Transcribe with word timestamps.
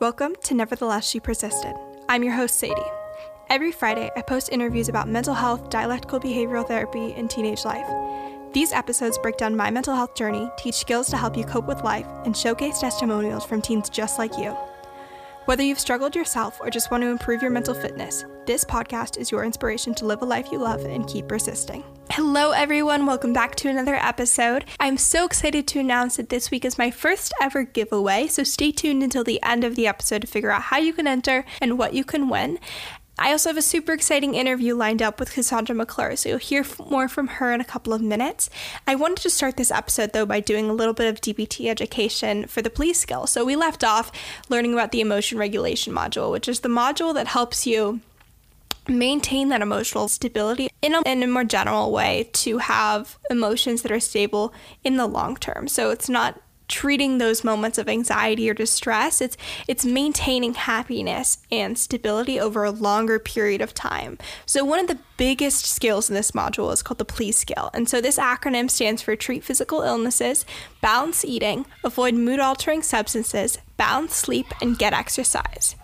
Welcome 0.00 0.34
to 0.44 0.54
Nevertheless 0.54 1.06
She 1.06 1.20
Persisted. 1.20 1.74
I'm 2.08 2.22
your 2.22 2.32
host, 2.32 2.58
Sadie. 2.58 2.80
Every 3.50 3.70
Friday, 3.70 4.10
I 4.16 4.22
post 4.22 4.48
interviews 4.50 4.88
about 4.88 5.08
mental 5.08 5.34
health, 5.34 5.68
dialectical 5.68 6.18
behavioral 6.18 6.66
therapy, 6.66 7.12
and 7.12 7.28
teenage 7.28 7.66
life. 7.66 7.86
These 8.54 8.72
episodes 8.72 9.18
break 9.18 9.36
down 9.36 9.54
my 9.54 9.70
mental 9.70 9.94
health 9.94 10.14
journey, 10.14 10.50
teach 10.56 10.76
skills 10.76 11.10
to 11.10 11.18
help 11.18 11.36
you 11.36 11.44
cope 11.44 11.66
with 11.66 11.84
life, 11.84 12.06
and 12.24 12.34
showcase 12.34 12.78
testimonials 12.78 13.44
from 13.44 13.60
teens 13.60 13.90
just 13.90 14.18
like 14.18 14.38
you. 14.38 14.56
Whether 15.46 15.62
you've 15.62 15.80
struggled 15.80 16.14
yourself 16.14 16.60
or 16.60 16.68
just 16.68 16.90
want 16.90 17.02
to 17.02 17.08
improve 17.08 17.40
your 17.40 17.50
mental 17.50 17.72
fitness, 17.72 18.26
this 18.46 18.62
podcast 18.62 19.16
is 19.16 19.30
your 19.30 19.42
inspiration 19.42 19.94
to 19.94 20.04
live 20.04 20.20
a 20.20 20.26
life 20.26 20.52
you 20.52 20.58
love 20.58 20.84
and 20.84 21.08
keep 21.08 21.28
persisting. 21.28 21.82
Hello, 22.10 22.50
everyone. 22.50 23.06
Welcome 23.06 23.32
back 23.32 23.54
to 23.56 23.70
another 23.70 23.94
episode. 23.94 24.66
I'm 24.80 24.98
so 24.98 25.24
excited 25.24 25.66
to 25.68 25.80
announce 25.80 26.16
that 26.16 26.28
this 26.28 26.50
week 26.50 26.66
is 26.66 26.76
my 26.76 26.90
first 26.90 27.32
ever 27.40 27.62
giveaway, 27.62 28.26
so 28.26 28.42
stay 28.42 28.70
tuned 28.70 29.02
until 29.02 29.24
the 29.24 29.42
end 29.42 29.64
of 29.64 29.76
the 29.76 29.86
episode 29.86 30.20
to 30.20 30.26
figure 30.26 30.50
out 30.50 30.62
how 30.62 30.76
you 30.76 30.92
can 30.92 31.06
enter 31.06 31.46
and 31.62 31.78
what 31.78 31.94
you 31.94 32.04
can 32.04 32.28
win. 32.28 32.58
I 33.22 33.32
also 33.32 33.50
have 33.50 33.58
a 33.58 33.62
super 33.62 33.92
exciting 33.92 34.34
interview 34.34 34.74
lined 34.74 35.02
up 35.02 35.20
with 35.20 35.34
Cassandra 35.34 35.76
McClure, 35.76 36.16
so 36.16 36.30
you'll 36.30 36.38
hear 36.38 36.64
more 36.88 37.06
from 37.06 37.26
her 37.28 37.52
in 37.52 37.60
a 37.60 37.64
couple 37.64 37.92
of 37.92 38.00
minutes. 38.00 38.48
I 38.86 38.94
wanted 38.94 39.18
to 39.18 39.30
start 39.30 39.58
this 39.58 39.70
episode 39.70 40.14
though 40.14 40.24
by 40.24 40.40
doing 40.40 40.70
a 40.70 40.72
little 40.72 40.94
bit 40.94 41.06
of 41.06 41.20
DBT 41.20 41.68
education 41.68 42.46
for 42.46 42.62
the 42.62 42.70
PLEASE 42.70 42.98
skill. 42.98 43.26
So 43.26 43.44
we 43.44 43.56
left 43.56 43.84
off 43.84 44.10
learning 44.48 44.72
about 44.72 44.90
the 44.90 45.02
emotion 45.02 45.36
regulation 45.36 45.92
module, 45.92 46.32
which 46.32 46.48
is 46.48 46.60
the 46.60 46.70
module 46.70 47.12
that 47.12 47.28
helps 47.28 47.66
you 47.66 48.00
maintain 48.88 49.50
that 49.50 49.60
emotional 49.60 50.08
stability 50.08 50.70
in 50.80 50.94
a, 50.94 51.02
in 51.02 51.22
a 51.22 51.26
more 51.26 51.44
general 51.44 51.92
way 51.92 52.30
to 52.32 52.56
have 52.56 53.18
emotions 53.28 53.82
that 53.82 53.92
are 53.92 54.00
stable 54.00 54.54
in 54.82 54.96
the 54.96 55.06
long 55.06 55.36
term. 55.36 55.68
So 55.68 55.90
it's 55.90 56.08
not 56.08 56.40
treating 56.70 57.18
those 57.18 57.44
moments 57.44 57.76
of 57.76 57.88
anxiety 57.88 58.48
or 58.48 58.54
distress. 58.54 59.20
It's 59.20 59.36
it's 59.68 59.84
maintaining 59.84 60.54
happiness 60.54 61.38
and 61.52 61.76
stability 61.76 62.40
over 62.40 62.64
a 62.64 62.70
longer 62.70 63.18
period 63.18 63.60
of 63.60 63.74
time. 63.74 64.16
So 64.46 64.64
one 64.64 64.78
of 64.78 64.86
the 64.86 64.98
biggest 65.18 65.66
skills 65.66 66.08
in 66.08 66.14
this 66.14 66.30
module 66.30 66.72
is 66.72 66.82
called 66.82 66.98
the 66.98 67.04
PLEASE 67.04 67.36
skill. 67.36 67.70
And 67.74 67.88
so 67.88 68.00
this 68.00 68.16
acronym 68.16 68.70
stands 68.70 69.02
for 69.02 69.14
treat 69.16 69.44
physical 69.44 69.82
illnesses, 69.82 70.46
balance 70.80 71.24
eating, 71.24 71.66
avoid 71.84 72.14
mood 72.14 72.40
altering 72.40 72.82
substances, 72.82 73.58
balance 73.76 74.14
sleep, 74.14 74.46
and 74.62 74.78
get 74.78 74.94
exercise. 74.94 75.76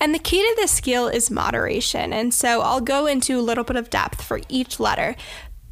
And 0.00 0.14
the 0.14 0.18
key 0.18 0.42
to 0.42 0.54
this 0.56 0.72
skill 0.72 1.08
is 1.08 1.30
moderation. 1.30 2.12
And 2.12 2.34
so 2.34 2.60
I'll 2.60 2.80
go 2.80 3.06
into 3.06 3.38
a 3.38 3.40
little 3.40 3.64
bit 3.64 3.76
of 3.76 3.90
depth 3.90 4.22
for 4.22 4.40
each 4.48 4.78
letter. 4.80 5.16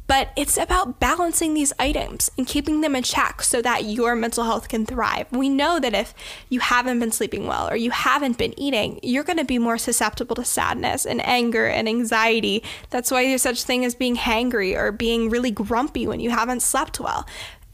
But 0.05 0.31
it's 0.35 0.57
about 0.57 0.99
balancing 0.99 1.53
these 1.53 1.73
items 1.79 2.29
and 2.37 2.45
keeping 2.45 2.81
them 2.81 2.95
in 2.95 3.03
check 3.03 3.41
so 3.41 3.61
that 3.61 3.85
your 3.85 4.15
mental 4.15 4.43
health 4.43 4.67
can 4.67 4.85
thrive. 4.85 5.31
We 5.31 5.49
know 5.49 5.79
that 5.79 5.93
if 5.93 6.13
you 6.49 6.59
haven't 6.59 6.99
been 6.99 7.11
sleeping 7.11 7.47
well 7.47 7.69
or 7.69 7.75
you 7.75 7.91
haven't 7.91 8.37
been 8.37 8.57
eating, 8.59 8.99
you're 9.01 9.23
going 9.23 9.37
to 9.37 9.45
be 9.45 9.59
more 9.59 9.77
susceptible 9.77 10.35
to 10.35 10.45
sadness 10.45 11.05
and 11.05 11.25
anger 11.25 11.67
and 11.67 11.87
anxiety. 11.87 12.63
That's 12.89 13.11
why 13.11 13.23
there's 13.23 13.41
such 13.41 13.63
thing 13.63 13.85
as 13.85 13.95
being 13.95 14.17
hangry 14.17 14.75
or 14.75 14.91
being 14.91 15.29
really 15.29 15.51
grumpy 15.51 16.05
when 16.05 16.19
you 16.19 16.31
haven't 16.31 16.61
slept 16.61 16.99
well. 16.99 17.25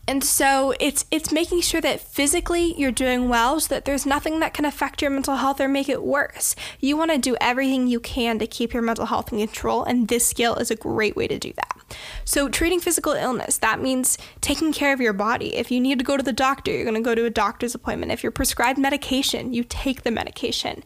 And 0.07 0.23
so 0.23 0.73
it's 0.79 1.05
it's 1.11 1.31
making 1.31 1.61
sure 1.61 1.81
that 1.81 1.99
physically 1.99 2.73
you're 2.79 2.91
doing 2.91 3.29
well 3.29 3.59
so 3.59 3.75
that 3.75 3.85
there's 3.85 4.07
nothing 4.07 4.39
that 4.39 4.55
can 4.55 4.65
affect 4.65 5.03
your 5.03 5.11
mental 5.11 5.35
health 5.35 5.61
or 5.61 5.67
make 5.67 5.87
it 5.87 6.01
worse. 6.01 6.55
You 6.79 6.97
want 6.97 7.11
to 7.11 7.19
do 7.19 7.37
everything 7.39 7.85
you 7.85 7.99
can 7.99 8.39
to 8.39 8.47
keep 8.47 8.73
your 8.73 8.81
mental 8.81 9.05
health 9.05 9.31
in 9.31 9.37
control 9.37 9.83
and 9.83 10.07
this 10.07 10.25
skill 10.25 10.55
is 10.55 10.71
a 10.71 10.75
great 10.75 11.15
way 11.15 11.27
to 11.27 11.37
do 11.37 11.53
that. 11.53 11.78
So 12.25 12.49
treating 12.49 12.79
physical 12.79 13.13
illness, 13.13 13.57
that 13.57 13.81
means 13.81 14.17
taking 14.41 14.73
care 14.73 14.93
of 14.93 15.01
your 15.01 15.13
body. 15.13 15.55
If 15.55 15.71
you 15.71 15.79
need 15.79 15.99
to 15.99 16.05
go 16.05 16.17
to 16.17 16.23
the 16.23 16.33
doctor, 16.33 16.71
you're 16.71 16.83
going 16.83 16.95
to 16.95 17.01
go 17.01 17.15
to 17.15 17.25
a 17.25 17.29
doctor's 17.29 17.75
appointment. 17.75 18.11
If 18.11 18.23
you're 18.23 18.31
prescribed 18.31 18.79
medication, 18.79 19.53
you 19.53 19.63
take 19.63 20.03
the 20.03 20.11
medication. 20.11 20.83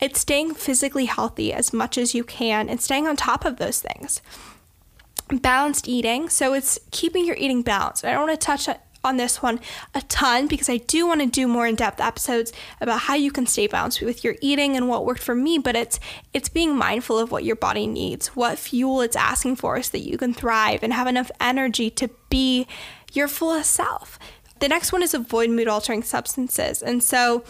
It's 0.00 0.20
staying 0.20 0.54
physically 0.54 1.06
healthy 1.06 1.52
as 1.52 1.72
much 1.72 1.96
as 1.96 2.14
you 2.14 2.24
can 2.24 2.68
and 2.68 2.80
staying 2.80 3.06
on 3.06 3.16
top 3.16 3.44
of 3.44 3.56
those 3.56 3.80
things 3.80 4.20
balanced 5.28 5.88
eating. 5.88 6.28
So 6.28 6.54
it's 6.54 6.78
keeping 6.90 7.26
your 7.26 7.36
eating 7.36 7.62
balanced. 7.62 8.04
I 8.04 8.12
don't 8.12 8.28
want 8.28 8.40
to 8.40 8.44
touch 8.46 8.68
on 9.06 9.16
this 9.16 9.40
one 9.40 9.60
a 9.94 10.02
ton 10.02 10.46
because 10.46 10.68
I 10.68 10.76
do 10.78 11.06
want 11.06 11.20
to 11.20 11.26
do 11.26 11.46
more 11.46 11.66
in-depth 11.66 12.00
episodes 12.00 12.52
about 12.80 13.00
how 13.00 13.14
you 13.14 13.30
can 13.30 13.46
stay 13.46 13.66
balanced 13.66 14.02
with 14.02 14.24
your 14.24 14.36
eating 14.42 14.76
and 14.76 14.88
what 14.88 15.06
worked 15.06 15.22
for 15.22 15.34
me, 15.34 15.58
but 15.58 15.76
it's 15.76 15.98
it's 16.34 16.48
being 16.48 16.76
mindful 16.76 17.18
of 17.18 17.30
what 17.30 17.44
your 17.44 17.56
body 17.56 17.86
needs, 17.86 18.28
what 18.28 18.58
fuel 18.58 19.00
it's 19.00 19.16
asking 19.16 19.56
for 19.56 19.80
so 19.82 19.92
that 19.92 20.06
you 20.06 20.18
can 20.18 20.34
thrive 20.34 20.82
and 20.82 20.92
have 20.92 21.06
enough 21.06 21.30
energy 21.40 21.88
to 21.90 22.10
be 22.28 22.66
your 23.12 23.28
fullest 23.28 23.70
self. 23.70 24.18
The 24.58 24.68
next 24.68 24.92
one 24.92 25.02
is 25.02 25.14
avoid 25.14 25.50
mood 25.50 25.68
altering 25.68 26.02
substances. 26.02 26.82
And 26.82 27.02
so 27.02 27.44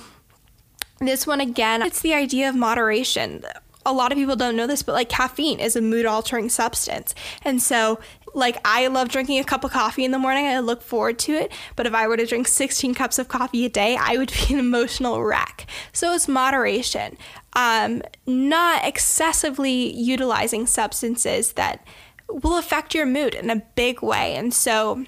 this 1.00 1.26
one 1.26 1.40
again, 1.40 1.82
it's 1.82 2.00
the 2.00 2.14
idea 2.14 2.48
of 2.48 2.54
moderation 2.54 3.44
a 3.86 3.92
lot 3.92 4.10
of 4.10 4.18
people 4.18 4.36
don't 4.36 4.56
know 4.56 4.66
this, 4.66 4.82
but 4.82 4.92
like 4.92 5.08
caffeine 5.08 5.60
is 5.60 5.76
a 5.76 5.80
mood 5.80 6.04
altering 6.04 6.48
substance. 6.48 7.14
And 7.44 7.62
so, 7.62 8.00
like, 8.36 8.58
I 8.64 8.86
love 8.88 9.08
drinking 9.08 9.38
a 9.38 9.44
cup 9.44 9.64
of 9.64 9.72
coffee 9.72 10.04
in 10.04 10.10
the 10.10 10.18
morning. 10.18 10.46
I 10.46 10.58
look 10.58 10.82
forward 10.82 11.18
to 11.20 11.32
it. 11.32 11.50
But 11.74 11.86
if 11.86 11.94
I 11.94 12.06
were 12.06 12.16
to 12.16 12.26
drink 12.26 12.46
16 12.46 12.94
cups 12.94 13.18
of 13.18 13.28
coffee 13.28 13.64
a 13.64 13.68
day, 13.68 13.96
I 13.98 14.16
would 14.16 14.32
be 14.48 14.54
an 14.54 14.60
emotional 14.60 15.24
wreck. 15.24 15.66
So, 15.92 16.12
it's 16.14 16.28
moderation, 16.28 17.16
um, 17.54 18.02
not 18.26 18.84
excessively 18.84 19.92
utilizing 19.92 20.66
substances 20.66 21.52
that 21.52 21.84
will 22.28 22.58
affect 22.58 22.94
your 22.94 23.06
mood 23.06 23.34
in 23.34 23.50
a 23.50 23.62
big 23.74 24.02
way. 24.02 24.34
And 24.34 24.52
so, 24.52 25.04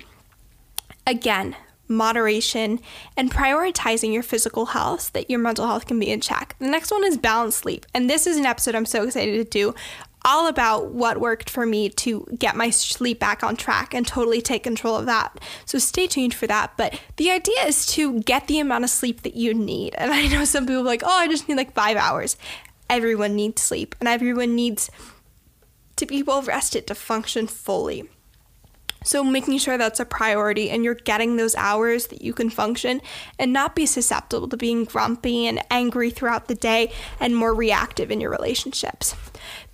again, 1.07 1.55
moderation, 1.89 2.81
and 3.17 3.31
prioritizing 3.31 4.13
your 4.13 4.23
physical 4.23 4.67
health 4.67 5.01
so 5.01 5.11
that 5.15 5.31
your 5.31 5.39
mental 5.39 5.67
health 5.67 5.87
can 5.87 5.99
be 5.99 6.11
in 6.11 6.21
check. 6.21 6.55
The 6.59 6.69
next 6.69 6.91
one 6.91 7.05
is 7.05 7.17
balanced 7.17 7.59
sleep. 7.59 7.87
And 7.95 8.09
this 8.09 8.27
is 8.27 8.37
an 8.37 8.47
episode 8.47 8.75
I'm 8.75 8.87
so 8.87 9.05
excited 9.05 9.33
to 9.33 9.45
do 9.45 9.75
all 10.29 10.47
about 10.47 10.91
what 10.91 11.19
worked 11.19 11.49
for 11.49 11.65
me 11.65 11.89
to 11.89 12.27
get 12.39 12.55
my 12.55 12.69
sleep 12.69 13.19
back 13.19 13.43
on 13.43 13.57
track 13.57 13.95
and 13.95 14.07
totally 14.07 14.43
take 14.43 14.63
control 14.63 14.95
of 14.95 15.07
that. 15.07 15.41
So 15.65 15.79
stay 15.79 16.07
tuned 16.07 16.35
for 16.35 16.47
that. 16.47 16.73
But 16.77 17.01
the 17.17 17.31
idea 17.31 17.65
is 17.65 17.87
to 17.95 18.21
get 18.21 18.47
the 18.47 18.59
amount 18.61 18.85
of 18.85 18.91
sleep 18.91 19.23
that 19.23 19.37
you 19.37 19.55
need. 19.55 19.95
And 19.97 20.13
I 20.13 20.27
know 20.27 20.45
some 20.45 20.67
people 20.67 20.83
are 20.83 20.85
like, 20.85 21.03
oh, 21.03 21.09
I 21.19 21.29
just 21.29 21.49
need 21.49 21.57
like 21.57 21.73
five 21.73 21.97
hours. 21.97 22.37
Everyone 22.91 23.37
needs 23.37 23.63
sleep 23.63 23.95
and 24.01 24.09
everyone 24.09 24.55
needs 24.55 24.91
to 25.97 26.05
be 26.05 26.23
well 26.23 26.43
rested 26.43 26.87
to 26.89 26.95
function 26.95 27.47
fully. 27.47 28.07
So, 29.05 29.25
making 29.25 29.57
sure 29.59 29.79
that's 29.79 30.01
a 30.01 30.05
priority 30.05 30.69
and 30.71 30.85
you're 30.85 30.95
getting 30.95 31.37
those 31.37 31.55
hours 31.55 32.09
that 32.09 32.21
you 32.21 32.35
can 32.35 32.51
function 32.51 33.01
and 33.39 33.53
not 33.53 33.77
be 33.77 33.87
susceptible 33.87 34.49
to 34.49 34.57
being 34.57 34.85
grumpy 34.85 35.47
and 35.47 35.63
angry 35.71 36.11
throughout 36.11 36.49
the 36.49 36.55
day 36.55 36.93
and 37.21 37.35
more 37.35 37.55
reactive 37.55 38.11
in 38.11 38.21
your 38.21 38.31
relationships. 38.31 39.15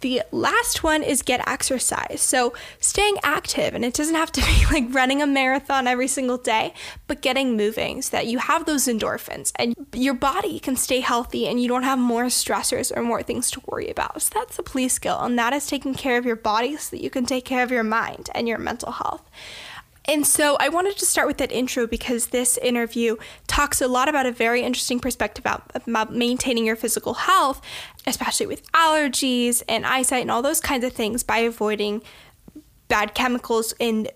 The 0.05 0.21
last 0.33 0.83
one 0.83 1.03
is 1.03 1.23
get 1.23 1.49
exercise. 1.49 2.21
So, 2.21 2.53
staying 2.79 3.17
active, 3.23 3.75
and 3.75 3.87
it 3.87 3.95
doesn't 3.95 4.15
have 4.15 4.31
to 4.33 4.43
be 4.43 4.67
like 4.71 4.95
running 4.95 5.23
a 5.23 5.27
marathon 5.27 5.87
every 5.87 6.09
single 6.09 6.37
day, 6.37 6.75
but 7.07 7.23
getting 7.23 7.57
moving 7.57 8.03
so 8.03 8.19
that 8.19 8.27
you 8.27 8.37
have 8.37 8.67
those 8.67 8.85
endorphins 8.85 9.51
and 9.57 9.75
your 9.95 10.13
body 10.13 10.59
can 10.59 10.77
stay 10.77 11.01
healthy 11.01 11.47
and 11.47 11.59
you 11.59 11.69
don't 11.69 11.85
have 11.85 11.99
more 11.99 12.25
stressors 12.25 12.95
or 12.95 13.01
more 13.01 13.23
things 13.23 13.51
to 13.53 13.63
worry 13.65 13.89
about. 13.89 14.21
So, 14.21 14.33
that's 14.35 14.59
the 14.59 14.63
PLEASE 14.63 14.93
skill, 14.93 15.21
and 15.21 15.39
that 15.39 15.55
is 15.55 15.67
taking 15.67 15.95
care 15.95 16.19
of 16.19 16.27
your 16.27 16.37
body 16.37 16.77
so 16.77 16.95
that 16.95 17.03
you 17.03 17.09
can 17.09 17.25
take 17.25 17.47
care 17.47 17.63
of 17.63 17.71
your 17.71 17.83
mind 17.83 18.29
and 18.35 18.47
your 18.47 18.59
mental 18.59 18.93
health. 18.93 19.23
And 20.07 20.27
so 20.27 20.57
I 20.61 20.69
wanted 20.69 20.97
to 20.99 21.07
start 21.07 21.27
with 21.27 21.39
that 21.39 21.51
intro 21.51 21.87
because 21.87 22.27
this 22.27 22.59
interview 22.59 23.17
talks 23.47 23.81
a 23.81 23.89
lot 23.89 24.09
about 24.09 24.27
a 24.27 24.33
very 24.33 24.63
interesting 24.63 25.01
perspective 25.01 25.43
about, 25.43 25.71
about, 25.75 26.13
maintaining 26.15 26.67
your 26.67 26.77
physical 26.77 27.15
health, 27.15 27.63
especially 28.07 28.47
with 28.47 28.71
allergies 28.73 29.63
and 29.69 29.87
eyesight 29.87 30.23
and 30.23 30.31
all 30.31 30.43
those 30.43 30.61
kinds 30.61 30.85
of 30.85 30.93
things 30.93 31.23
by 31.23 31.39
avoiding 31.39 32.03
bad 32.95 33.13
chemicals 33.13 33.75
in 33.81 34.09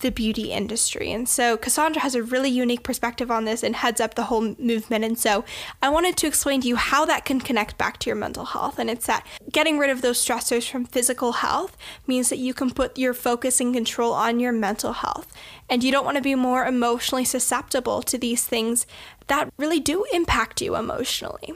the 0.00 0.10
beauty 0.10 0.52
industry. 0.52 1.10
And 1.10 1.26
so 1.26 1.56
Cassandra 1.56 2.02
has 2.02 2.14
a 2.14 2.22
really 2.22 2.50
unique 2.50 2.82
perspective 2.82 3.30
on 3.30 3.46
this 3.46 3.62
and 3.62 3.74
heads 3.74 3.98
up 3.98 4.14
the 4.14 4.24
whole 4.24 4.54
movement. 4.58 5.06
And 5.06 5.18
so 5.18 5.42
I 5.80 5.88
wanted 5.88 6.18
to 6.18 6.26
explain 6.26 6.60
to 6.60 6.68
you 6.68 6.76
how 6.76 7.06
that 7.06 7.24
can 7.24 7.40
connect 7.40 7.78
back 7.78 7.96
to 8.00 8.10
your 8.10 8.16
mental 8.16 8.44
health. 8.44 8.78
And 8.78 8.90
it's 8.90 9.06
that 9.06 9.26
getting 9.50 9.78
rid 9.78 9.88
of 9.88 10.02
those 10.02 10.22
stressors 10.22 10.68
from 10.68 10.84
physical 10.84 11.32
health 11.32 11.78
means 12.06 12.28
that 12.28 12.36
you 12.36 12.52
can 12.52 12.70
put 12.70 12.98
your 12.98 13.14
focus 13.14 13.58
and 13.58 13.72
control 13.72 14.12
on 14.12 14.38
your 14.38 14.52
mental 14.52 14.92
health. 14.92 15.32
And 15.70 15.82
you 15.82 15.90
don't 15.90 16.04
want 16.04 16.18
to 16.18 16.22
be 16.22 16.34
more 16.34 16.66
emotionally 16.66 17.24
susceptible 17.24 18.02
to 18.02 18.18
these 18.18 18.44
things 18.44 18.86
that 19.28 19.50
really 19.56 19.80
do 19.80 20.04
impact 20.12 20.60
you 20.60 20.76
emotionally. 20.76 21.54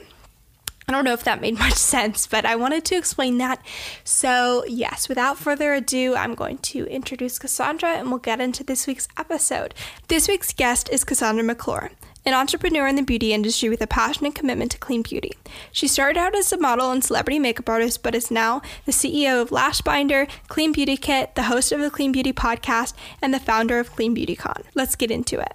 I 0.91 0.93
don't 0.93 1.05
know 1.05 1.13
if 1.13 1.23
that 1.23 1.39
made 1.39 1.57
much 1.57 1.73
sense, 1.93 2.27
but 2.27 2.45
I 2.45 2.57
wanted 2.57 2.83
to 2.83 2.95
explain 2.95 3.37
that. 3.37 3.65
So, 4.03 4.65
yes, 4.67 5.07
without 5.07 5.37
further 5.37 5.73
ado, 5.73 6.15
I'm 6.17 6.35
going 6.35 6.57
to 6.57 6.85
introduce 6.87 7.39
Cassandra 7.39 7.91
and 7.91 8.09
we'll 8.09 8.19
get 8.19 8.41
into 8.41 8.61
this 8.65 8.87
week's 8.87 9.07
episode. 9.17 9.73
This 10.09 10.27
week's 10.27 10.51
guest 10.51 10.89
is 10.89 11.05
Cassandra 11.05 11.45
McClure 11.45 11.91
an 12.25 12.33
entrepreneur 12.33 12.87
in 12.87 12.95
the 12.95 13.01
beauty 13.01 13.33
industry 13.33 13.69
with 13.69 13.81
a 13.81 13.87
passion 13.87 14.25
and 14.25 14.35
commitment 14.35 14.71
to 14.71 14.77
clean 14.77 15.01
beauty. 15.01 15.31
She 15.71 15.87
started 15.87 16.19
out 16.19 16.35
as 16.35 16.51
a 16.53 16.57
model 16.57 16.91
and 16.91 17.03
celebrity 17.03 17.39
makeup 17.39 17.67
artist, 17.67 18.03
but 18.03 18.13
is 18.13 18.29
now 18.29 18.61
the 18.85 18.91
CEO 18.91 19.41
of 19.41 19.49
Lashbinder, 19.49 20.29
Clean 20.47 20.71
Beauty 20.71 20.97
Kit, 20.97 21.33
the 21.35 21.43
host 21.43 21.71
of 21.71 21.79
the 21.79 21.89
Clean 21.89 22.11
Beauty 22.11 22.31
podcast, 22.31 22.93
and 23.21 23.33
the 23.33 23.39
founder 23.39 23.79
of 23.79 23.91
Clean 23.91 24.13
Beauty 24.13 24.35
Con. 24.35 24.61
Let's 24.75 24.95
get 24.95 25.09
into 25.09 25.39
it. 25.39 25.53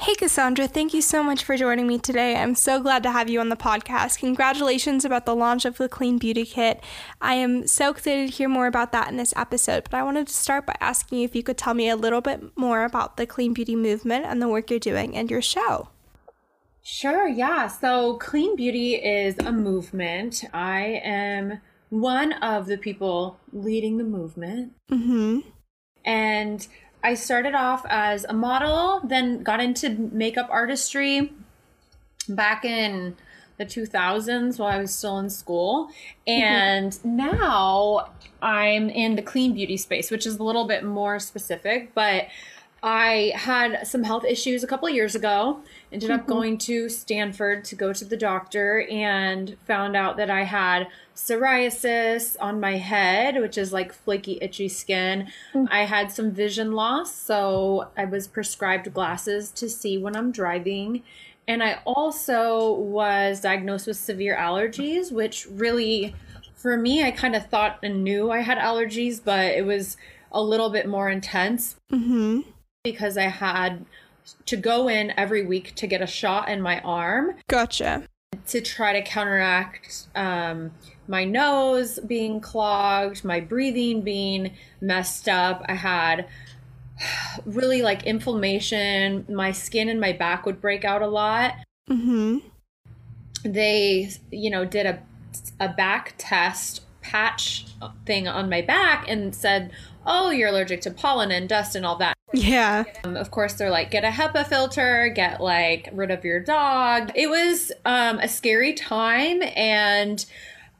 Hey, 0.00 0.14
Cassandra, 0.14 0.66
thank 0.66 0.94
you 0.94 1.02
so 1.02 1.22
much 1.22 1.44
for 1.44 1.58
joining 1.58 1.86
me 1.86 1.98
today. 1.98 2.34
I'm 2.34 2.54
so 2.54 2.80
glad 2.80 3.02
to 3.02 3.12
have 3.12 3.28
you 3.28 3.38
on 3.38 3.50
the 3.50 3.54
podcast. 3.56 4.18
Congratulations 4.18 5.04
about 5.04 5.26
the 5.26 5.36
launch 5.36 5.66
of 5.66 5.76
the 5.76 5.90
Clean 5.90 6.16
Beauty 6.16 6.46
Kit. 6.46 6.82
I 7.20 7.34
am 7.34 7.66
so 7.66 7.90
excited 7.90 8.30
to 8.30 8.34
hear 8.34 8.48
more 8.48 8.66
about 8.66 8.92
that 8.92 9.10
in 9.10 9.18
this 9.18 9.34
episode, 9.36 9.84
but 9.90 9.98
I 9.98 10.02
wanted 10.02 10.28
to 10.28 10.32
start 10.32 10.64
by 10.64 10.74
asking 10.80 11.18
you 11.18 11.26
if 11.26 11.36
you 11.36 11.42
could 11.42 11.58
tell 11.58 11.74
me 11.74 11.90
a 11.90 11.96
little 11.96 12.22
bit 12.22 12.56
more 12.56 12.84
about 12.84 13.18
the 13.18 13.26
Clean 13.26 13.52
Beauty 13.52 13.76
movement 13.76 14.24
and 14.24 14.40
the 14.40 14.48
work 14.48 14.70
you're 14.70 14.80
doing 14.80 15.14
and 15.14 15.30
your 15.30 15.42
show. 15.42 15.90
Sure, 16.82 17.28
yeah. 17.28 17.68
So, 17.68 18.14
Clean 18.14 18.56
Beauty 18.56 18.94
is 18.94 19.38
a 19.38 19.52
movement. 19.52 20.44
I 20.54 21.02
am 21.04 21.60
one 21.90 22.32
of 22.32 22.64
the 22.64 22.78
people 22.78 23.38
leading 23.52 23.98
the 23.98 24.04
movement. 24.04 24.72
Mm-hmm. 24.90 25.40
And 26.06 26.66
I 27.02 27.14
started 27.14 27.54
off 27.54 27.84
as 27.88 28.24
a 28.24 28.32
model, 28.32 29.00
then 29.04 29.42
got 29.42 29.60
into 29.60 29.90
makeup 29.90 30.48
artistry 30.50 31.32
back 32.28 32.64
in 32.64 33.16
the 33.56 33.66
2000s 33.66 34.58
while 34.58 34.68
I 34.68 34.78
was 34.78 34.94
still 34.94 35.18
in 35.18 35.30
school. 35.30 35.90
And 36.26 36.92
mm-hmm. 36.92 37.16
now 37.16 38.10
I'm 38.42 38.88
in 38.88 39.16
the 39.16 39.22
clean 39.22 39.54
beauty 39.54 39.76
space, 39.76 40.10
which 40.10 40.26
is 40.26 40.38
a 40.38 40.42
little 40.42 40.66
bit 40.66 40.84
more 40.84 41.18
specific, 41.18 41.94
but 41.94 42.26
I 42.82 43.32
had 43.34 43.86
some 43.86 44.04
health 44.04 44.24
issues 44.24 44.64
a 44.64 44.66
couple 44.66 44.88
years 44.88 45.14
ago. 45.14 45.60
Ended 45.92 46.10
mm-hmm. 46.10 46.20
up 46.20 46.26
going 46.26 46.56
to 46.58 46.88
Stanford 46.88 47.64
to 47.66 47.74
go 47.74 47.92
to 47.92 48.04
the 48.04 48.16
doctor 48.16 48.86
and 48.90 49.56
found 49.66 49.96
out 49.96 50.16
that 50.16 50.30
I 50.30 50.44
had 50.44 50.88
psoriasis 51.26 52.36
on 52.40 52.60
my 52.60 52.76
head, 52.76 53.40
which 53.40 53.58
is 53.58 53.72
like 53.72 53.92
flaky, 53.92 54.38
itchy 54.40 54.68
skin. 54.68 55.28
Mm-hmm. 55.54 55.66
I 55.70 55.84
had 55.84 56.10
some 56.12 56.30
vision 56.30 56.72
loss, 56.72 57.14
so 57.14 57.88
I 57.96 58.04
was 58.04 58.26
prescribed 58.26 58.92
glasses 58.92 59.50
to 59.52 59.68
see 59.68 59.98
when 59.98 60.16
I'm 60.16 60.32
driving. 60.32 61.02
And 61.46 61.62
I 61.62 61.80
also 61.84 62.74
was 62.74 63.40
diagnosed 63.40 63.86
with 63.86 63.96
severe 63.96 64.36
allergies, 64.36 65.10
which 65.10 65.46
really, 65.50 66.14
for 66.54 66.76
me, 66.76 67.02
I 67.02 67.10
kind 67.10 67.34
of 67.34 67.46
thought 67.46 67.78
and 67.82 68.04
knew 68.04 68.30
I 68.30 68.40
had 68.40 68.58
allergies, 68.58 69.20
but 69.22 69.52
it 69.52 69.66
was 69.66 69.96
a 70.32 70.42
little 70.42 70.70
bit 70.70 70.86
more 70.86 71.10
intense. 71.10 71.76
Mm-hmm 71.92 72.42
because 72.82 73.16
I 73.16 73.24
had 73.24 73.84
to 74.46 74.56
go 74.56 74.88
in 74.88 75.12
every 75.16 75.44
week 75.44 75.74
to 75.76 75.86
get 75.86 76.00
a 76.00 76.06
shot 76.06 76.48
in 76.48 76.60
my 76.60 76.80
arm. 76.80 77.34
Gotcha. 77.48 78.04
To 78.48 78.60
try 78.60 78.92
to 78.92 79.02
counteract 79.02 80.06
um, 80.14 80.72
my 81.08 81.24
nose 81.24 81.98
being 82.00 82.40
clogged, 82.40 83.24
my 83.24 83.40
breathing 83.40 84.02
being 84.02 84.52
messed 84.80 85.28
up. 85.28 85.64
I 85.68 85.74
had 85.74 86.28
really 87.44 87.82
like 87.82 88.04
inflammation. 88.04 89.24
My 89.28 89.52
skin 89.52 89.88
and 89.88 90.00
my 90.00 90.12
back 90.12 90.46
would 90.46 90.60
break 90.60 90.84
out 90.84 91.02
a 91.02 91.08
lot. 91.08 91.54
Mm-hmm. 91.88 92.38
They, 93.44 94.10
you 94.30 94.50
know, 94.50 94.64
did 94.64 94.86
a 94.86 95.02
a 95.58 95.68
back 95.68 96.14
test 96.18 96.82
patch 97.02 97.66
thing 98.04 98.28
on 98.28 98.48
my 98.48 98.62
back 98.62 99.08
and 99.08 99.34
said, 99.34 99.72
"Oh, 100.06 100.30
you're 100.30 100.50
allergic 100.50 100.82
to 100.82 100.90
pollen 100.90 101.30
and 101.30 101.48
dust 101.48 101.74
and 101.74 101.86
all 101.86 101.96
that." 101.96 102.14
Yeah. 102.32 102.84
Um, 103.04 103.16
of 103.16 103.30
course, 103.30 103.54
they're 103.54 103.70
like, 103.70 103.90
get 103.90 104.04
a 104.04 104.08
HEPA 104.08 104.46
filter, 104.46 105.08
get 105.14 105.40
like 105.40 105.88
rid 105.92 106.10
of 106.10 106.24
your 106.24 106.40
dog. 106.40 107.10
It 107.14 107.28
was 107.28 107.72
um, 107.84 108.18
a 108.20 108.28
scary 108.28 108.72
time. 108.72 109.42
And 109.56 110.24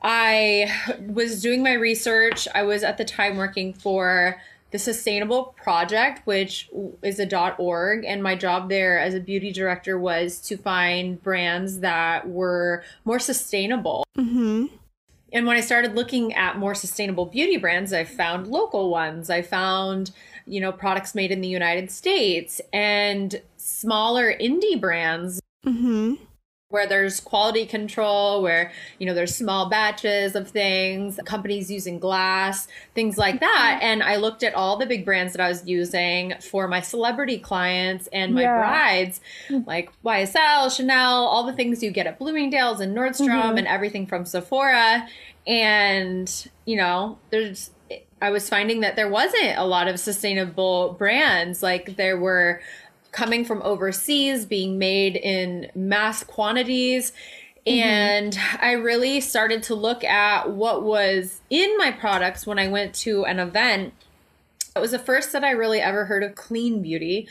I 0.03 0.73
was 1.01 1.43
doing 1.43 1.63
my 1.63 1.75
research. 1.75 2.49
I 2.55 2.63
was 2.63 2.83
at 2.83 2.99
the 2.99 3.05
time 3.05 3.37
working 3.37 3.73
for 3.75 4.41
the 4.71 4.79
Sustainable 4.79 5.55
Project, 5.63 6.27
which 6.27 6.71
is 7.03 7.19
a 7.19 7.55
.org, 7.59 8.05
and 8.05 8.23
my 8.23 8.37
job 8.37 8.69
there 8.69 8.99
as 8.99 9.15
a 9.15 9.21
beauty 9.21 9.53
director 9.53 9.99
was 9.99 10.39
to 10.43 10.57
find 10.57 11.21
brands 11.23 11.81
that 11.81 12.29
were 12.29 12.85
more 13.05 13.19
sustainable. 13.19 14.05
Mm-hmm. 14.17 14.67
And 15.33 15.47
when 15.47 15.57
I 15.57 15.61
started 15.61 15.95
looking 15.95 16.35
at 16.35 16.59
more 16.59 16.75
sustainable 16.75 17.27
beauty 17.27 17.57
brands, 17.57 17.93
I 17.93 18.05
found 18.05 18.47
local 18.47 18.91
ones. 18.91 19.29
I 19.29 19.43
found 19.43 20.13
you 20.51 20.61
know, 20.61 20.73
products 20.73 21.15
made 21.15 21.31
in 21.31 21.41
the 21.41 21.49
United 21.49 21.91
States 21.91 22.61
and 22.73 23.41
smaller 23.57 24.35
indie 24.35 24.81
brands. 24.81 25.41
Mm-hmm. 25.65 26.15
Where 26.71 26.87
there's 26.87 27.21
quality 27.21 27.67
control, 27.67 28.43
where, 28.43 28.73
you 28.99 29.07
know, 29.07 29.13
there's 29.13 29.35
small 29.35 29.69
batches 29.69 30.35
of 30.35 30.49
things, 30.51 31.19
companies 31.25 31.71
using 31.71 31.99
glass, 31.99 32.69
things 32.95 33.19
like 33.19 33.41
that. 33.41 33.79
Mm-hmm. 33.81 33.87
And 33.87 34.03
I 34.05 34.17
looked 34.17 34.43
at 34.43 34.55
all 34.55 34.77
the 34.77 34.87
big 34.87 35.05
brands 35.05 35.33
that 35.33 35.41
I 35.41 35.49
was 35.49 35.67
using 35.67 36.35
for 36.41 36.69
my 36.69 36.81
celebrity 36.81 37.39
clients 37.39 38.07
and 38.13 38.35
my 38.35 38.43
yeah. 38.43 38.59
brides, 38.59 39.21
like 39.67 39.91
YSL, 40.05 40.75
Chanel, 40.75 41.25
all 41.25 41.45
the 41.45 41.53
things 41.53 41.83
you 41.83 41.91
get 41.91 42.07
at 42.07 42.19
Bloomingdale's 42.19 42.81
and 42.81 42.97
Nordstrom 42.97 43.29
mm-hmm. 43.29 43.59
and 43.59 43.67
everything 43.67 44.07
from 44.07 44.25
Sephora. 44.25 45.09
And, 45.47 46.51
you 46.67 46.77
know, 46.77 47.19
there's 47.31 47.71
I 48.23 48.31
was 48.31 48.49
finding 48.49 48.81
that 48.81 48.97
there 48.97 49.09
wasn't 49.09 49.57
a 49.57 49.65
lot 49.65 49.89
of 49.89 49.99
sustainable 49.99 50.95
brands. 50.99 51.63
Like 51.63 51.97
there 51.97 52.19
were 52.19 52.61
coming 53.13 53.45
from 53.45 53.63
overseas, 53.63 54.45
being 54.45 54.79
made 54.79 55.17
in 55.17 55.71
mass 55.75 56.23
quantities. 56.25 57.13
Mm-hmm. 57.67 57.89
And 57.89 58.39
I 58.61 58.73
really 58.73 59.21
started 59.21 59.63
to 59.65 59.75
look 59.75 60.03
at 60.05 60.51
what 60.51 60.83
was 60.83 61.41
in 61.51 61.77
my 61.79 61.91
products 61.91 62.47
when 62.47 62.59
I 62.59 62.69
went 62.69 62.95
to 62.97 63.25
an 63.25 63.39
event. 63.39 63.93
It 64.75 64.79
was 64.79 64.93
the 64.93 64.99
first 64.99 65.33
that 65.33 65.45
I 65.45 65.51
really 65.51 65.81
ever 65.81 66.05
heard 66.07 66.23
of 66.23 66.35
clean 66.35 66.83
beauty. 66.83 67.29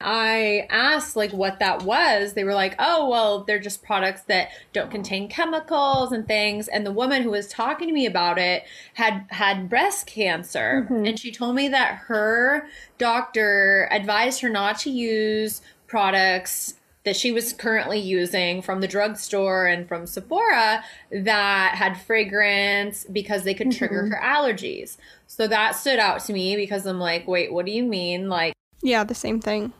I 0.00 0.68
asked 0.70 1.16
like 1.16 1.32
what 1.32 1.58
that 1.58 1.82
was. 1.82 2.34
They 2.34 2.44
were 2.44 2.54
like, 2.54 2.76
"Oh, 2.78 3.08
well, 3.08 3.42
they're 3.42 3.58
just 3.58 3.82
products 3.82 4.22
that 4.22 4.50
don't 4.72 4.92
contain 4.92 5.28
chemicals 5.28 6.12
and 6.12 6.26
things." 6.26 6.68
And 6.68 6.86
the 6.86 6.92
woman 6.92 7.22
who 7.22 7.30
was 7.30 7.48
talking 7.48 7.88
to 7.88 7.94
me 7.94 8.06
about 8.06 8.38
it 8.38 8.64
had 8.94 9.26
had 9.30 9.68
breast 9.68 10.06
cancer, 10.06 10.86
mm-hmm. 10.88 11.04
and 11.04 11.18
she 11.18 11.32
told 11.32 11.56
me 11.56 11.68
that 11.68 12.02
her 12.06 12.68
doctor 12.96 13.88
advised 13.90 14.40
her 14.42 14.48
not 14.48 14.78
to 14.80 14.90
use 14.90 15.62
products 15.88 16.74
that 17.04 17.16
she 17.16 17.32
was 17.32 17.52
currently 17.52 17.98
using 17.98 18.62
from 18.62 18.80
the 18.80 18.88
drugstore 18.88 19.66
and 19.66 19.88
from 19.88 20.06
Sephora 20.06 20.84
that 21.10 21.74
had 21.74 22.00
fragrance 22.00 23.04
because 23.10 23.42
they 23.44 23.54
could 23.54 23.72
trigger 23.72 24.02
mm-hmm. 24.02 24.12
her 24.12 24.20
allergies. 24.22 24.96
So 25.26 25.48
that 25.48 25.74
stood 25.74 25.98
out 25.98 26.20
to 26.26 26.32
me 26.32 26.54
because 26.54 26.86
I'm 26.86 27.00
like, 27.00 27.26
"Wait, 27.26 27.52
what 27.52 27.66
do 27.66 27.72
you 27.72 27.82
mean?" 27.82 28.28
Like 28.28 28.54
yeah, 28.80 29.02
the 29.02 29.14
same 29.14 29.40
thing 29.40 29.72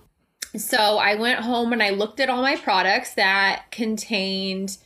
so 0.57 0.99
I 0.99 1.15
went 1.15 1.41
home 1.41 1.73
and 1.73 1.83
I 1.83 1.91
looked 1.91 2.21
at 2.21 2.31
all 2.31 2.43
my 2.43 2.57
products 2.57 3.15
that 3.15 3.71
contained 3.71 4.79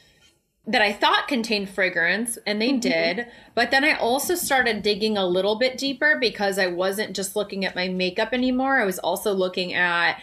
that 0.64 0.80
I 0.80 0.92
thought 0.92 1.26
contained 1.26 1.68
fragrance, 1.70 2.38
and 2.46 2.62
they 2.62 2.70
mm-hmm. 2.70 2.80
did. 2.80 3.26
But 3.54 3.72
then 3.72 3.84
I 3.84 3.94
also 3.94 4.36
started 4.36 4.82
digging 4.82 5.16
a 5.16 5.26
little 5.26 5.56
bit 5.56 5.76
deeper 5.76 6.18
because 6.20 6.58
I 6.58 6.68
wasn't 6.68 7.16
just 7.16 7.34
looking 7.34 7.64
at 7.64 7.74
my 7.74 7.88
makeup 7.88 8.32
anymore. 8.32 8.80
I 8.80 8.84
was 8.84 9.00
also 9.00 9.32
looking 9.32 9.74
at 9.74 10.22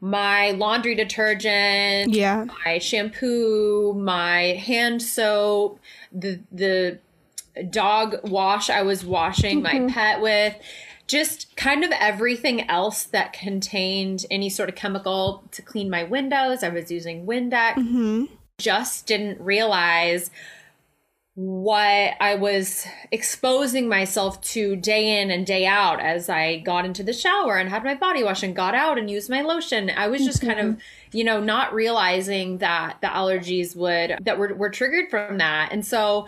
my 0.00 0.50
laundry 0.52 0.94
detergent, 0.94 2.12
yeah, 2.12 2.46
my 2.64 2.78
shampoo, 2.78 3.94
my 3.94 4.40
hand 4.64 5.00
soap, 5.00 5.80
the 6.12 6.40
the 6.50 6.98
dog 7.70 8.16
wash 8.24 8.70
I 8.70 8.82
was 8.82 9.04
washing 9.04 9.62
mm-hmm. 9.62 9.86
my 9.86 9.92
pet 9.92 10.20
with 10.20 10.56
just 11.08 11.56
kind 11.56 11.82
of 11.84 11.90
everything 11.98 12.68
else 12.68 13.04
that 13.04 13.32
contained 13.32 14.26
any 14.30 14.50
sort 14.50 14.68
of 14.68 14.74
chemical 14.74 15.42
to 15.50 15.62
clean 15.62 15.90
my 15.90 16.04
windows. 16.04 16.62
I 16.62 16.68
was 16.68 16.90
using 16.90 17.26
Windex. 17.26 17.74
Mm-hmm. 17.74 18.24
Just 18.58 19.06
didn't 19.06 19.40
realize 19.40 20.30
what 21.34 22.14
I 22.20 22.34
was 22.34 22.84
exposing 23.12 23.88
myself 23.88 24.40
to 24.40 24.74
day 24.74 25.20
in 25.20 25.30
and 25.30 25.46
day 25.46 25.66
out 25.66 26.00
as 26.00 26.28
I 26.28 26.58
got 26.58 26.84
into 26.84 27.04
the 27.04 27.12
shower 27.12 27.56
and 27.58 27.70
had 27.70 27.84
my 27.84 27.94
body 27.94 28.24
wash 28.24 28.42
and 28.42 28.56
got 28.56 28.74
out 28.74 28.98
and 28.98 29.08
used 29.08 29.30
my 29.30 29.42
lotion. 29.42 29.88
I 29.88 30.08
was 30.08 30.24
just 30.24 30.40
mm-hmm. 30.40 30.48
kind 30.48 30.60
of, 30.60 30.66
mm-hmm. 30.74 31.16
you 31.16 31.22
know, 31.22 31.40
not 31.40 31.72
realizing 31.72 32.58
that 32.58 32.98
the 33.00 33.06
allergies 33.06 33.76
would, 33.76 34.18
that 34.24 34.36
were, 34.36 34.52
were 34.52 34.68
triggered 34.68 35.10
from 35.10 35.38
that. 35.38 35.70
And 35.70 35.86
so, 35.86 36.26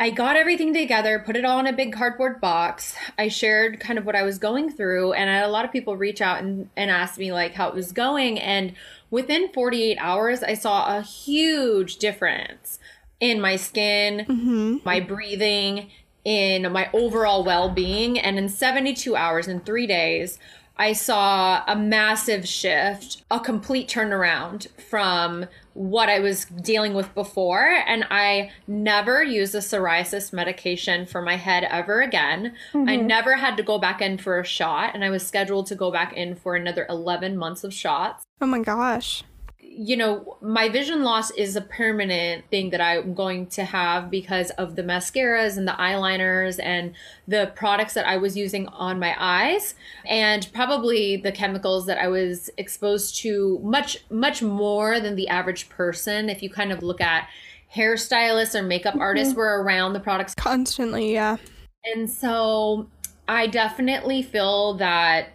I 0.00 0.10
got 0.10 0.36
everything 0.36 0.72
together, 0.72 1.18
put 1.18 1.34
it 1.34 1.44
all 1.44 1.58
in 1.58 1.66
a 1.66 1.72
big 1.72 1.92
cardboard 1.92 2.40
box. 2.40 2.94
I 3.18 3.26
shared 3.26 3.80
kind 3.80 3.98
of 3.98 4.06
what 4.06 4.14
I 4.14 4.22
was 4.22 4.38
going 4.38 4.70
through, 4.70 5.12
and 5.12 5.28
I 5.28 5.34
had 5.34 5.44
a 5.44 5.50
lot 5.50 5.64
of 5.64 5.72
people 5.72 5.96
reach 5.96 6.20
out 6.20 6.40
and, 6.40 6.70
and 6.76 6.88
ask 6.88 7.18
me 7.18 7.32
like 7.32 7.54
how 7.54 7.68
it 7.68 7.74
was 7.74 7.90
going. 7.90 8.38
And 8.38 8.74
within 9.10 9.52
48 9.52 9.98
hours, 9.98 10.44
I 10.44 10.54
saw 10.54 10.96
a 10.96 11.02
huge 11.02 11.96
difference 11.96 12.78
in 13.18 13.40
my 13.40 13.56
skin, 13.56 14.24
mm-hmm. 14.28 14.76
my 14.84 15.00
breathing, 15.00 15.90
in 16.24 16.70
my 16.70 16.88
overall 16.92 17.42
well 17.42 17.68
being. 17.68 18.20
And 18.20 18.38
in 18.38 18.48
72 18.48 19.16
hours, 19.16 19.48
in 19.48 19.60
three 19.60 19.88
days, 19.88 20.38
I 20.76 20.92
saw 20.92 21.64
a 21.66 21.74
massive 21.74 22.46
shift, 22.46 23.24
a 23.32 23.40
complete 23.40 23.88
turnaround 23.88 24.68
from 24.80 25.46
what 25.78 26.08
I 26.08 26.18
was 26.18 26.44
dealing 26.44 26.92
with 26.92 27.14
before. 27.14 27.64
And 27.86 28.04
I 28.10 28.50
never 28.66 29.22
used 29.22 29.54
a 29.54 29.58
psoriasis 29.58 30.32
medication 30.32 31.06
for 31.06 31.22
my 31.22 31.36
head 31.36 31.64
ever 31.70 32.00
again. 32.00 32.54
Mm-hmm. 32.72 32.88
I 32.88 32.96
never 32.96 33.36
had 33.36 33.56
to 33.58 33.62
go 33.62 33.78
back 33.78 34.00
in 34.02 34.18
for 34.18 34.40
a 34.40 34.44
shot, 34.44 34.94
and 34.94 35.04
I 35.04 35.10
was 35.10 35.24
scheduled 35.24 35.66
to 35.68 35.76
go 35.76 35.92
back 35.92 36.12
in 36.12 36.34
for 36.34 36.56
another 36.56 36.84
11 36.88 37.36
months 37.36 37.62
of 37.62 37.72
shots. 37.72 38.24
Oh 38.40 38.46
my 38.46 38.58
gosh 38.58 39.22
you 39.70 39.96
know, 39.96 40.36
my 40.40 40.68
vision 40.68 41.02
loss 41.02 41.30
is 41.32 41.54
a 41.54 41.60
permanent 41.60 42.44
thing 42.50 42.70
that 42.70 42.80
I'm 42.80 43.14
going 43.14 43.46
to 43.48 43.64
have 43.64 44.10
because 44.10 44.50
of 44.50 44.74
the 44.74 44.82
mascaras 44.82 45.56
and 45.56 45.68
the 45.68 45.72
eyeliners 45.72 46.58
and 46.60 46.94
the 47.28 47.52
products 47.54 47.94
that 47.94 48.06
I 48.06 48.16
was 48.16 48.36
using 48.36 48.66
on 48.68 48.98
my 48.98 49.14
eyes 49.18 49.74
and 50.04 50.48
probably 50.52 51.16
the 51.18 51.30
chemicals 51.30 51.86
that 51.86 51.98
I 51.98 52.08
was 52.08 52.50
exposed 52.56 53.16
to 53.22 53.60
much, 53.62 53.98
much 54.10 54.42
more 54.42 55.00
than 55.00 55.14
the 55.16 55.28
average 55.28 55.68
person. 55.68 56.28
If 56.28 56.42
you 56.42 56.50
kind 56.50 56.72
of 56.72 56.82
look 56.82 57.00
at 57.00 57.28
hairstylists 57.72 58.58
or 58.58 58.62
makeup 58.62 58.94
mm-hmm. 58.94 59.02
artists 59.02 59.34
were 59.34 59.62
around 59.62 59.92
the 59.92 60.00
products 60.00 60.34
constantly, 60.34 61.12
yeah. 61.12 61.36
And 61.84 62.10
so 62.10 62.88
I 63.28 63.46
definitely 63.46 64.22
feel 64.22 64.74
that 64.74 65.28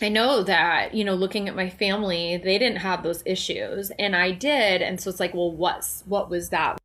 I 0.00 0.08
know 0.08 0.42
that, 0.42 0.94
you 0.94 1.04
know, 1.04 1.14
looking 1.14 1.48
at 1.48 1.56
my 1.56 1.70
family, 1.70 2.36
they 2.36 2.58
didn't 2.58 2.78
have 2.78 3.02
those 3.02 3.22
issues 3.24 3.90
and 3.98 4.14
I 4.14 4.32
did. 4.32 4.82
And 4.82 5.00
so 5.00 5.10
it's 5.10 5.20
like, 5.20 5.34
well, 5.34 5.52
what's, 5.52 6.02
what 6.06 6.28
was 6.28 6.50
that? 6.50 6.78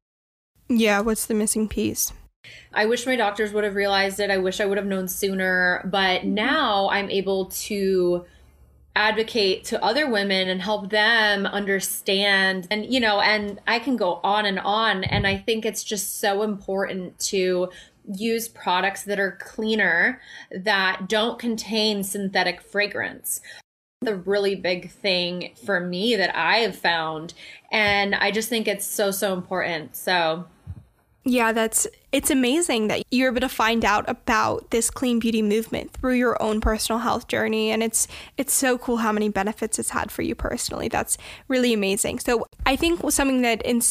Yeah. 0.70 1.01
What's 1.01 1.25
the 1.25 1.34
missing 1.34 1.68
piece? 1.68 2.13
I 2.74 2.86
wish 2.86 3.06
my 3.06 3.15
doctors 3.15 3.53
would 3.53 3.63
have 3.63 3.75
realized 3.75 4.20
it. 4.20 4.32
I 4.32 4.38
wish 4.38 4.60
I 4.60 4.65
would 4.65 4.77
have 4.77 4.88
known 4.88 5.08
sooner. 5.08 5.88
But 5.91 6.22
mm-hmm. 6.22 6.34
now 6.34 6.89
I'm 6.89 7.10
able 7.10 7.46
to 7.46 8.25
advocate 8.96 9.63
to 9.63 9.82
other 9.84 10.10
women 10.10 10.50
and 10.50 10.62
help 10.62 10.89
them 10.89 11.46
understand 11.46 12.68
and 12.70 12.94
you 12.94 13.00
know 13.00 13.22
and 13.22 13.58
I 13.65 13.80
can 13.80 13.96
go 13.96 14.20
on 14.22 14.46
and 14.46 14.60
on 14.60 15.06
and 15.06 15.25
I 15.25 15.38
think 15.38 15.65
it's 15.65 15.82
just 15.82 16.20
so 16.20 16.41
important 16.41 17.18
to 17.20 17.70
use 18.05 18.48
products 18.48 19.03
that 19.03 19.20
are 19.20 19.38
cleaner 19.41 20.22
that 20.51 21.08
don't 21.08 21.39
contain 21.39 22.03
synthetic 22.03 22.62
fragrance 22.62 23.41
the 24.01 24.15
really 24.15 24.55
big 24.55 24.89
thing 24.89 25.53
for 25.63 25.79
me 25.79 26.15
that 26.15 26.36
I 26.36 26.58
have 26.58 26.75
found. 26.75 27.36
And 27.72 28.15
I 28.15 28.31
just 28.31 28.50
think 28.50 28.67
it's 28.67 28.86
so, 28.86 29.12
so 29.12 29.34
important. 29.34 29.96
So, 29.96 30.46
yeah, 31.24 31.51
that's 31.51 31.86
it's 32.12 32.31
amazing 32.31 32.88
that 32.88 33.03
you're 33.12 33.29
able 33.29 33.41
to 33.41 33.50
find 33.50 33.86
out 33.86 34.10
about 34.10 34.72
this 34.72 34.89
clean 34.89 35.20
beauty 35.20 35.43
movement 35.43 35.93
through 35.93 36.15
your 36.15 36.41
own 36.41 36.62
personal 36.62 36.98
health 37.00 37.27
journey 37.27 37.70
and 37.70 37.84
it's 37.84 38.08
it's 38.38 38.53
so 38.53 38.79
cool 38.79 38.98
how 38.98 39.12
many 39.12 39.29
benefits 39.29 39.77
it's 39.77 39.91
had 39.91 40.12
for 40.12 40.24
you 40.24 40.34
personally. 40.34 40.88
That's 40.88 41.20
really 41.48 41.72
amazing. 41.72 42.20
So, 42.20 42.48
I 42.65 42.75
think 42.75 43.01
something 43.12 43.43
that 43.43 43.62
in, 43.62 43.81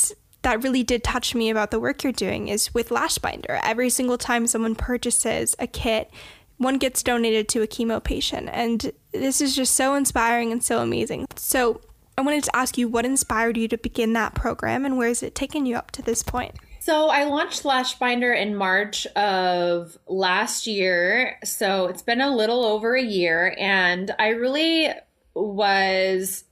that 0.42 0.62
really 0.62 0.82
did 0.82 1.04
touch 1.04 1.35
me 1.35 1.50
about 1.50 1.70
the 1.70 1.80
work 1.80 2.02
you're 2.02 2.12
doing 2.12 2.49
is 2.49 2.73
with 2.73 2.90
Lash 2.90 3.18
Binder. 3.18 3.61
Every 3.62 3.90
single 3.90 4.18
time 4.18 4.47
someone 4.47 4.75
purchases 4.75 5.54
a 5.59 5.66
kit, 5.66 6.11
one 6.56 6.78
gets 6.78 7.02
donated 7.02 7.49
to 7.50 7.62
a 7.62 7.66
chemo 7.66 8.02
patient. 8.02 8.49
And 8.52 8.92
this 9.12 9.40
is 9.40 9.56
just 9.56 9.75
so 9.75 9.94
inspiring 9.94 10.52
and 10.52 10.62
so 10.62 10.80
amazing. 10.80 11.26
So 11.37 11.80
I 12.16 12.23
wanted 12.23 12.44
to 12.44 12.56
ask 12.56 12.76
you 12.76 12.88
what 12.88 13.06
inspired 13.06 13.56
you 13.56 13.68
to 13.68 13.78
begin 13.78 14.12
that 14.14 14.35
program 14.35 14.85
and 14.85 14.99
where 14.99 15.09
has 15.09 15.23
it 15.23 15.35
taken 15.35 15.66
you 15.66 15.76
up 15.76 15.90
to 15.92 16.02
this 16.02 16.23
point? 16.23 16.54
So 16.80 17.09
I 17.09 17.25
launched 17.25 17.64
Lash 17.64 17.99
Binder 17.99 18.32
in 18.32 18.54
March 18.56 19.06
of 19.09 19.99
last 20.06 20.66
year. 20.66 21.38
So 21.44 21.87
it's 21.87 22.02
been 22.02 22.20
a 22.20 22.35
little 22.35 22.64
over 22.64 22.94
a 22.94 23.02
year 23.02 23.54
and 23.59 24.14
I 24.18 24.28
really 24.28 24.88
was 25.35 26.44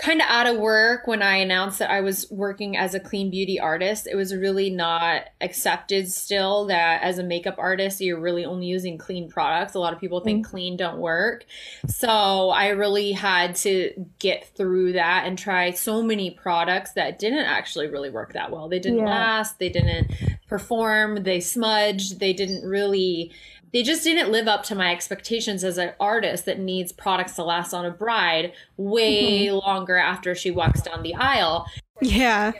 kind 0.00 0.22
of 0.22 0.26
out 0.28 0.46
of 0.46 0.56
work 0.56 1.06
when 1.06 1.22
I 1.22 1.36
announced 1.36 1.78
that 1.78 1.90
I 1.90 2.00
was 2.00 2.26
working 2.30 2.74
as 2.76 2.94
a 2.94 3.00
clean 3.00 3.30
beauty 3.30 3.60
artist. 3.60 4.08
It 4.10 4.16
was 4.16 4.34
really 4.34 4.70
not 4.70 5.24
accepted 5.42 6.10
still 6.10 6.66
that 6.66 7.02
as 7.02 7.18
a 7.18 7.22
makeup 7.22 7.56
artist, 7.58 8.00
you're 8.00 8.18
really 8.18 8.46
only 8.46 8.66
using 8.66 8.96
clean 8.96 9.28
products. 9.28 9.74
A 9.74 9.78
lot 9.78 9.92
of 9.92 10.00
people 10.00 10.20
think 10.20 10.44
mm-hmm. 10.44 10.50
clean 10.50 10.76
don't 10.78 10.98
work. 10.98 11.44
So 11.86 12.48
I 12.48 12.68
really 12.68 13.12
had 13.12 13.56
to 13.56 14.06
get 14.18 14.48
through 14.56 14.94
that 14.94 15.26
and 15.26 15.38
try 15.38 15.72
so 15.72 16.02
many 16.02 16.30
products 16.30 16.92
that 16.92 17.18
didn't 17.18 17.44
actually 17.44 17.88
really 17.88 18.10
work 18.10 18.32
that 18.32 18.50
well. 18.50 18.70
They 18.70 18.78
didn't 18.78 19.00
yeah. 19.00 19.04
last, 19.04 19.58
they 19.58 19.68
didn't 19.68 20.12
perform, 20.48 21.24
they 21.24 21.40
smudged, 21.40 22.20
they 22.20 22.32
didn't 22.32 22.66
really 22.66 23.32
they 23.72 23.82
just 23.82 24.04
didn't 24.04 24.32
live 24.32 24.48
up 24.48 24.62
to 24.64 24.74
my 24.74 24.92
expectations 24.92 25.64
as 25.64 25.78
an 25.78 25.92
artist 26.00 26.44
that 26.46 26.58
needs 26.58 26.92
products 26.92 27.36
to 27.36 27.44
last 27.44 27.72
on 27.72 27.84
a 27.84 27.90
bride 27.90 28.52
way 28.76 29.46
mm-hmm. 29.46 29.56
longer 29.56 29.96
after 29.96 30.34
she 30.34 30.50
walks 30.50 30.82
down 30.82 31.02
the 31.02 31.14
aisle. 31.14 31.66
Yeah. 32.00 32.52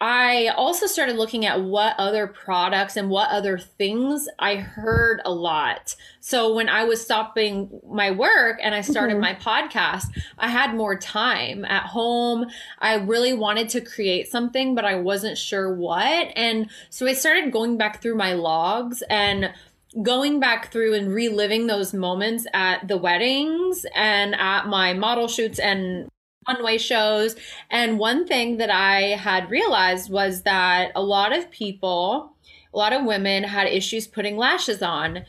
I 0.00 0.48
also 0.48 0.86
started 0.86 1.16
looking 1.16 1.46
at 1.46 1.62
what 1.62 1.94
other 1.98 2.26
products 2.26 2.96
and 2.96 3.08
what 3.08 3.30
other 3.30 3.56
things 3.56 4.28
I 4.38 4.56
heard 4.56 5.22
a 5.24 5.32
lot. 5.32 5.96
So 6.20 6.52
when 6.52 6.68
I 6.68 6.84
was 6.84 7.02
stopping 7.02 7.80
my 7.88 8.10
work 8.10 8.58
and 8.62 8.74
I 8.74 8.82
started 8.82 9.14
mm-hmm. 9.14 9.22
my 9.22 9.34
podcast, 9.34 10.06
I 10.36 10.48
had 10.48 10.74
more 10.74 10.98
time 10.98 11.64
at 11.64 11.84
home. 11.84 12.46
I 12.80 12.96
really 12.96 13.32
wanted 13.32 13.70
to 13.70 13.80
create 13.80 14.28
something, 14.28 14.74
but 14.74 14.84
I 14.84 14.96
wasn't 14.96 15.38
sure 15.38 15.74
what. 15.74 16.28
And 16.36 16.68
so 16.90 17.06
I 17.06 17.14
started 17.14 17.50
going 17.50 17.78
back 17.78 18.02
through 18.02 18.16
my 18.16 18.34
logs 18.34 19.02
and 19.08 19.54
going 20.02 20.40
back 20.40 20.72
through 20.72 20.94
and 20.94 21.12
reliving 21.12 21.66
those 21.66 21.94
moments 21.94 22.46
at 22.52 22.86
the 22.88 22.96
weddings 22.96 23.86
and 23.94 24.34
at 24.34 24.66
my 24.66 24.92
model 24.92 25.28
shoots 25.28 25.58
and 25.58 26.08
runway 26.48 26.78
shows. 26.78 27.36
And 27.70 27.98
one 27.98 28.26
thing 28.26 28.58
that 28.58 28.70
I 28.70 29.16
had 29.16 29.50
realized 29.50 30.10
was 30.10 30.42
that 30.42 30.92
a 30.94 31.02
lot 31.02 31.36
of 31.36 31.50
people 31.50 32.34
a 32.74 32.78
lot 32.78 32.92
of 32.92 33.04
women 33.04 33.44
had 33.44 33.68
issues 33.68 34.08
putting 34.08 34.36
lashes 34.36 34.82
on. 34.82 35.24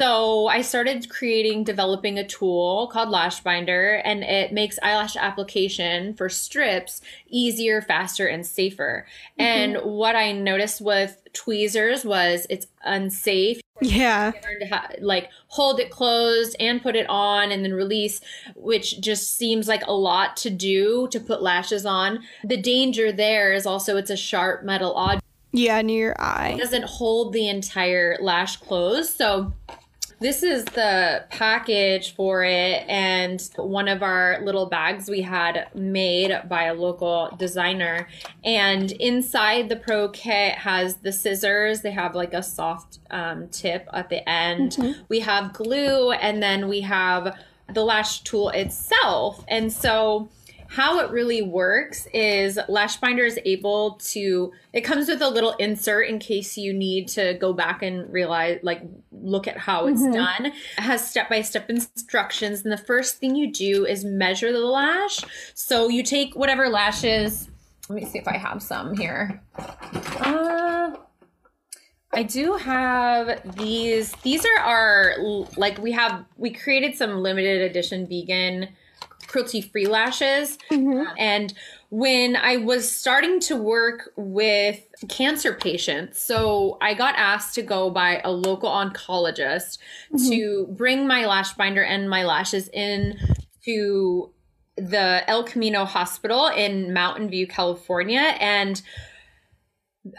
So 0.00 0.46
I 0.46 0.62
started 0.62 1.10
creating, 1.10 1.64
developing 1.64 2.18
a 2.18 2.26
tool 2.26 2.88
called 2.90 3.10
Lash 3.10 3.40
Binder, 3.40 3.96
and 3.96 4.24
it 4.24 4.52
makes 4.52 4.78
eyelash 4.82 5.14
application 5.14 6.14
for 6.14 6.30
strips 6.30 7.02
easier, 7.28 7.82
faster, 7.82 8.26
and 8.26 8.46
safer. 8.46 9.06
Mm-hmm. 9.38 9.42
And 9.42 9.76
what 9.84 10.16
I 10.16 10.32
noticed 10.32 10.80
with 10.80 11.20
tweezers 11.34 12.04
was 12.04 12.46
it's 12.48 12.66
unsafe. 12.82 13.60
Yeah. 13.80 14.32
Ha- 14.70 14.90
like 15.00 15.30
hold 15.48 15.80
it 15.80 15.90
closed 15.90 16.56
and 16.58 16.82
put 16.82 16.96
it 16.96 17.06
on 17.08 17.52
and 17.52 17.64
then 17.64 17.72
release, 17.72 18.20
which 18.54 19.00
just 19.00 19.36
seems 19.36 19.68
like 19.68 19.82
a 19.86 19.92
lot 19.92 20.36
to 20.38 20.50
do 20.50 21.08
to 21.10 21.20
put 21.20 21.42
lashes 21.42 21.84
on. 21.84 22.20
The 22.44 22.56
danger 22.56 23.12
there 23.12 23.52
is 23.52 23.66
also 23.66 23.96
it's 23.96 24.10
a 24.10 24.16
sharp 24.16 24.64
metal 24.64 24.94
object 24.94 25.22
yeah, 25.52 25.80
near 25.80 26.08
your 26.08 26.20
eye. 26.20 26.54
It 26.54 26.58
doesn't 26.58 26.84
hold 26.84 27.32
the 27.32 27.48
entire 27.48 28.18
lash 28.20 28.58
closed. 28.58 29.16
So 29.16 29.54
this 30.18 30.42
is 30.42 30.64
the 30.64 31.24
package 31.28 32.14
for 32.14 32.42
it 32.42 32.84
and 32.88 33.50
one 33.56 33.86
of 33.86 34.02
our 34.02 34.40
little 34.42 34.66
bags 34.66 35.10
we 35.10 35.20
had 35.20 35.68
made 35.74 36.40
by 36.48 36.64
a 36.64 36.74
local 36.74 37.34
designer. 37.38 38.08
And 38.42 38.92
inside 38.92 39.68
the 39.68 39.76
pro 39.76 40.08
kit 40.08 40.54
has 40.54 40.96
the 40.96 41.12
scissors. 41.12 41.82
They 41.82 41.90
have 41.90 42.14
like 42.14 42.32
a 42.32 42.42
soft 42.42 42.98
um, 43.10 43.48
tip 43.48 43.88
at 43.92 44.08
the 44.08 44.26
end. 44.28 44.72
Mm-hmm. 44.72 45.02
we 45.08 45.20
have 45.20 45.52
glue 45.52 46.12
and 46.12 46.42
then 46.42 46.68
we 46.68 46.80
have 46.80 47.38
the 47.72 47.84
lash 47.84 48.20
tool 48.22 48.48
itself. 48.50 49.44
And 49.48 49.72
so 49.72 50.30
how 50.68 51.00
it 51.00 51.10
really 51.10 51.42
works 51.42 52.06
is 52.12 52.58
Lash 52.68 52.96
Binder 52.96 53.24
is 53.24 53.38
able 53.44 53.92
to, 53.92 54.52
it 54.72 54.80
comes 54.82 55.08
with 55.08 55.22
a 55.22 55.28
little 55.28 55.52
insert 55.52 56.08
in 56.08 56.18
case 56.18 56.56
you 56.56 56.72
need 56.72 57.08
to 57.08 57.34
go 57.34 57.52
back 57.52 57.82
and 57.82 58.12
realize, 58.12 58.58
like, 58.62 58.82
look 59.12 59.46
at 59.48 59.56
how 59.56 59.86
it's 59.86 60.00
mm-hmm. 60.00 60.12
done. 60.12 60.46
It 60.46 60.80
has 60.80 61.08
step 61.08 61.28
by 61.28 61.42
step 61.42 61.70
instructions. 61.70 62.62
And 62.62 62.72
the 62.72 62.78
first 62.78 63.18
thing 63.18 63.36
you 63.36 63.52
do 63.52 63.86
is 63.86 64.04
measure 64.04 64.52
the 64.52 64.58
lash. 64.58 65.20
So 65.54 65.88
you 65.88 66.02
take 66.02 66.34
whatever 66.34 66.68
lashes, 66.68 67.48
let 67.88 68.02
me 68.02 68.04
see 68.04 68.18
if 68.18 68.26
I 68.26 68.36
have 68.36 68.62
some 68.62 68.96
here. 68.96 69.40
Uh, 69.56 70.96
I 72.12 72.22
do 72.22 72.54
have 72.54 73.56
these. 73.56 74.12
These 74.22 74.44
are 74.44 74.58
our, 74.58 75.14
like, 75.56 75.78
we 75.78 75.92
have, 75.92 76.24
we 76.36 76.50
created 76.50 76.96
some 76.96 77.18
limited 77.18 77.62
edition 77.62 78.06
vegan 78.06 78.68
cruelty 79.26 79.60
free 79.60 79.86
lashes. 79.86 80.58
Mm-hmm. 80.70 81.04
And 81.18 81.54
when 81.90 82.36
I 82.36 82.56
was 82.56 82.90
starting 82.90 83.40
to 83.40 83.56
work 83.56 84.10
with 84.16 84.82
cancer 85.08 85.54
patients, 85.54 86.22
so 86.22 86.78
I 86.80 86.94
got 86.94 87.14
asked 87.16 87.54
to 87.54 87.62
go 87.62 87.90
by 87.90 88.20
a 88.24 88.30
local 88.30 88.70
oncologist 88.70 89.78
mm-hmm. 90.12 90.30
to 90.30 90.66
bring 90.70 91.06
my 91.06 91.26
lash 91.26 91.52
binder 91.54 91.82
and 91.82 92.10
my 92.10 92.24
lashes 92.24 92.68
in 92.72 93.18
to 93.64 94.32
the 94.76 95.22
El 95.28 95.44
Camino 95.44 95.84
Hospital 95.84 96.48
in 96.48 96.92
Mountain 96.92 97.30
View, 97.30 97.46
California. 97.46 98.34
And 98.40 98.82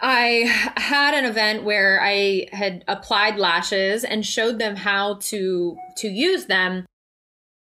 I 0.02 0.52
had 0.78 1.14
an 1.14 1.26
event 1.26 1.64
where 1.64 2.02
I 2.02 2.48
had 2.52 2.84
applied 2.88 3.38
lashes 3.38 4.04
and 4.04 4.26
showed 4.26 4.60
them 4.60 4.76
how 4.76 5.16
to 5.16 5.78
to 5.98 6.08
use 6.08 6.46
them 6.46 6.86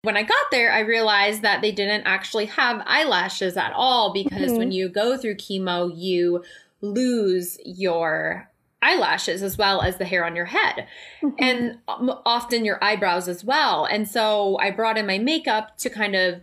when 0.07 0.17
I 0.17 0.23
got 0.23 0.47
there, 0.53 0.73
I 0.73 0.81
realized 0.81 1.43
that 1.43 1.63
they 1.63 1.73
didn't 1.73 2.05
actually 2.05 2.47
have 2.47 2.81
eyelashes 2.87 3.57
at 3.57 3.73
all 3.73 4.13
because 4.13 4.53
mm-hmm. 4.53 4.59
when 4.59 4.71
you 4.71 4.89
go 4.89 5.17
through 5.17 5.35
chemo, 5.35 5.93
you 5.93 6.45
lose 6.81 7.59
your 7.65 8.49
eyelashes 8.81 9.43
as 9.43 9.59
well 9.59 9.83
as 9.83 9.97
the 9.97 10.05
hair 10.05 10.25
on 10.25 10.37
your 10.37 10.45
head 10.45 10.87
mm-hmm. 11.21 11.35
and 11.41 11.79
often 11.89 12.65
your 12.65 12.79
eyebrows 12.85 13.27
as 13.27 13.43
well. 13.43 13.85
And 13.85 14.09
so 14.09 14.57
I 14.61 14.71
brought 14.71 14.97
in 14.97 15.09
my 15.09 15.19
makeup 15.19 15.77
to 15.79 15.91
kind 15.91 16.15
of 16.15 16.41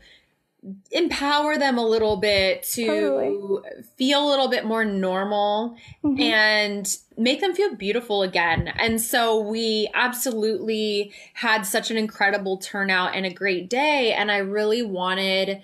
empower 0.91 1.58
them 1.58 1.77
a 1.77 1.86
little 1.86 2.17
bit 2.17 2.63
to 2.63 2.86
totally. 2.86 3.86
feel 3.98 4.25
a 4.25 4.29
little 4.29 4.48
bit 4.48 4.65
more 4.65 4.86
normal 4.86 5.75
mm-hmm. 6.03 6.22
and 6.22 6.98
make 7.17 7.41
them 7.41 7.53
feel 7.53 7.75
beautiful 7.75 8.24
again. 8.24 8.67
And 8.67 9.01
so 9.01 9.39
we 9.39 9.89
absolutely 9.93 11.12
had 11.34 11.65
such 11.65 11.91
an 11.91 11.98
incredible 11.98 12.58
turnout 12.58 13.15
and 13.15 13.25
a 13.25 13.34
great 13.34 13.70
day. 13.70 14.13
And 14.13 14.32
I 14.32 14.38
really 14.38 14.84
wanted 14.84 15.62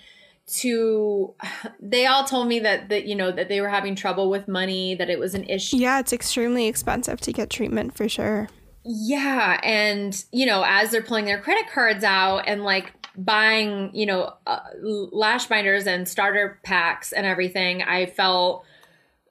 to 0.48 1.34
they 1.80 2.06
all 2.06 2.24
told 2.24 2.48
me 2.48 2.60
that 2.60 2.90
that 2.90 3.06
you 3.06 3.16
know 3.16 3.32
that 3.32 3.50
they 3.50 3.62
were 3.62 3.70
having 3.70 3.96
trouble 3.96 4.30
with 4.30 4.48
money 4.48 4.96
that 4.96 5.10
it 5.10 5.20
was 5.20 5.36
an 5.36 5.44
issue 5.44 5.78
yeah 5.78 6.00
it's 6.00 6.12
extremely 6.12 6.68
expensive 6.68 7.22
to 7.22 7.32
get 7.32 7.52
treatment 7.52 7.96
for 7.96 8.10
sure 8.10 8.50
yeah 8.84 9.60
and 9.64 10.26
you 10.32 10.46
know 10.46 10.64
as 10.66 10.90
they're 10.90 11.04
pulling 11.04 11.26
their 11.26 11.40
credit 11.40 11.70
cards 11.72 12.04
out 12.04 12.40
and 12.48 12.64
like 12.64 12.99
buying, 13.24 13.92
you 13.94 14.06
know, 14.06 14.34
uh, 14.48 14.60
lash 14.82 15.48
binders 15.48 15.88
and 15.88 16.08
starter 16.08 16.60
packs 16.64 17.12
and 17.12 17.26
everything, 17.26 17.84
I 17.84 18.06
felt 18.06 18.66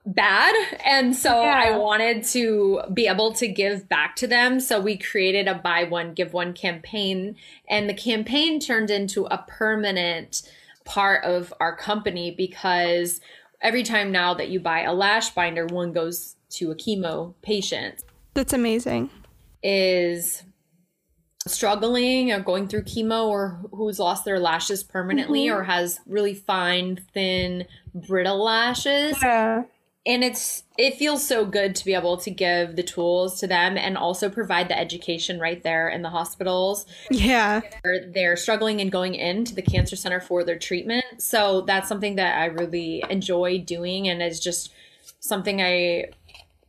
bad. 0.05 0.55
And 0.85 1.15
so 1.15 1.43
yeah. 1.43 1.63
I 1.67 1.77
wanted 1.77 2.25
to 2.25 2.83
be 2.93 3.07
able 3.07 3.33
to 3.35 3.47
give 3.47 3.89
back 3.89 4.17
to 4.17 4.27
them. 4.27 4.61
So 4.61 4.81
we 4.81 4.97
created 4.97 5.49
a 5.49 5.55
buy 5.55 5.85
one, 5.85 6.15
give 6.15 6.33
one 6.33 6.53
campaign. 6.53 7.37
And 7.69 7.89
the 7.89 7.95
campaign 7.95 8.61
turned 8.61 8.91
into 8.91 9.27
a 9.27 9.45
permanent 9.47 10.43
part 10.85 11.25
of 11.25 11.53
our 11.61 11.77
company 11.77 12.31
because 12.31 13.21
every 13.61 13.83
time 13.83 14.11
now 14.11 14.35
that 14.35 14.49
you 14.49 14.61
buy 14.61 14.83
a 14.83 14.93
lash 14.93 15.31
binder, 15.31 15.67
one 15.67 15.93
goes 15.93 16.37
to 16.51 16.71
a 16.71 16.75
chemo 16.75 17.35
patient. 17.43 18.03
That's 18.35 18.53
amazing. 18.53 19.11
Is 19.63 20.45
struggling 21.49 22.33
or 22.33 22.41
going 22.41 22.69
through 22.69 22.83
chemo 22.83 23.27
or 23.27 23.61
who's 23.73 23.99
lost 23.99 24.25
their 24.25 24.39
lashes 24.39 24.83
permanently 24.83 25.47
mm-hmm. 25.47 25.59
or 25.59 25.63
has 25.65 26.01
really 26.07 26.35
fine, 26.35 27.05
thin, 27.13 27.67
brittle 27.95 28.43
lashes. 28.43 29.21
Yeah. 29.23 29.65
And 30.07 30.25
it's 30.25 30.63
it 30.79 30.95
feels 30.95 31.27
so 31.27 31.45
good 31.45 31.75
to 31.75 31.85
be 31.85 31.93
able 31.93 32.17
to 32.19 32.31
give 32.31 32.77
the 32.77 32.83
tools 32.83 33.41
to 33.41 33.47
them 33.47 33.77
and 33.77 33.99
also 33.99 34.31
provide 34.31 34.69
the 34.69 34.79
education 34.79 35.39
right 35.39 35.63
there 35.63 35.89
in 35.89 36.01
the 36.03 36.09
hospitals. 36.09 36.87
Yeah. 37.11 37.61
They're, 37.83 38.11
they're 38.11 38.37
struggling 38.37 38.81
and 38.81 38.91
going 38.91 39.15
into 39.15 39.55
the 39.55 39.61
cancer 39.61 39.97
center 39.97 40.21
for 40.21 40.45
their 40.45 40.59
treatment. 40.59 41.05
So 41.19 41.63
that's 41.63 41.89
something 41.89 42.17
that 42.17 42.39
I 42.39 42.47
really 42.47 43.05
enjoy 43.11 43.59
doing 43.59 44.09
and 44.09 44.23
is 44.23 44.41
just 44.41 44.73
something 45.21 45.61
I 45.61 46.07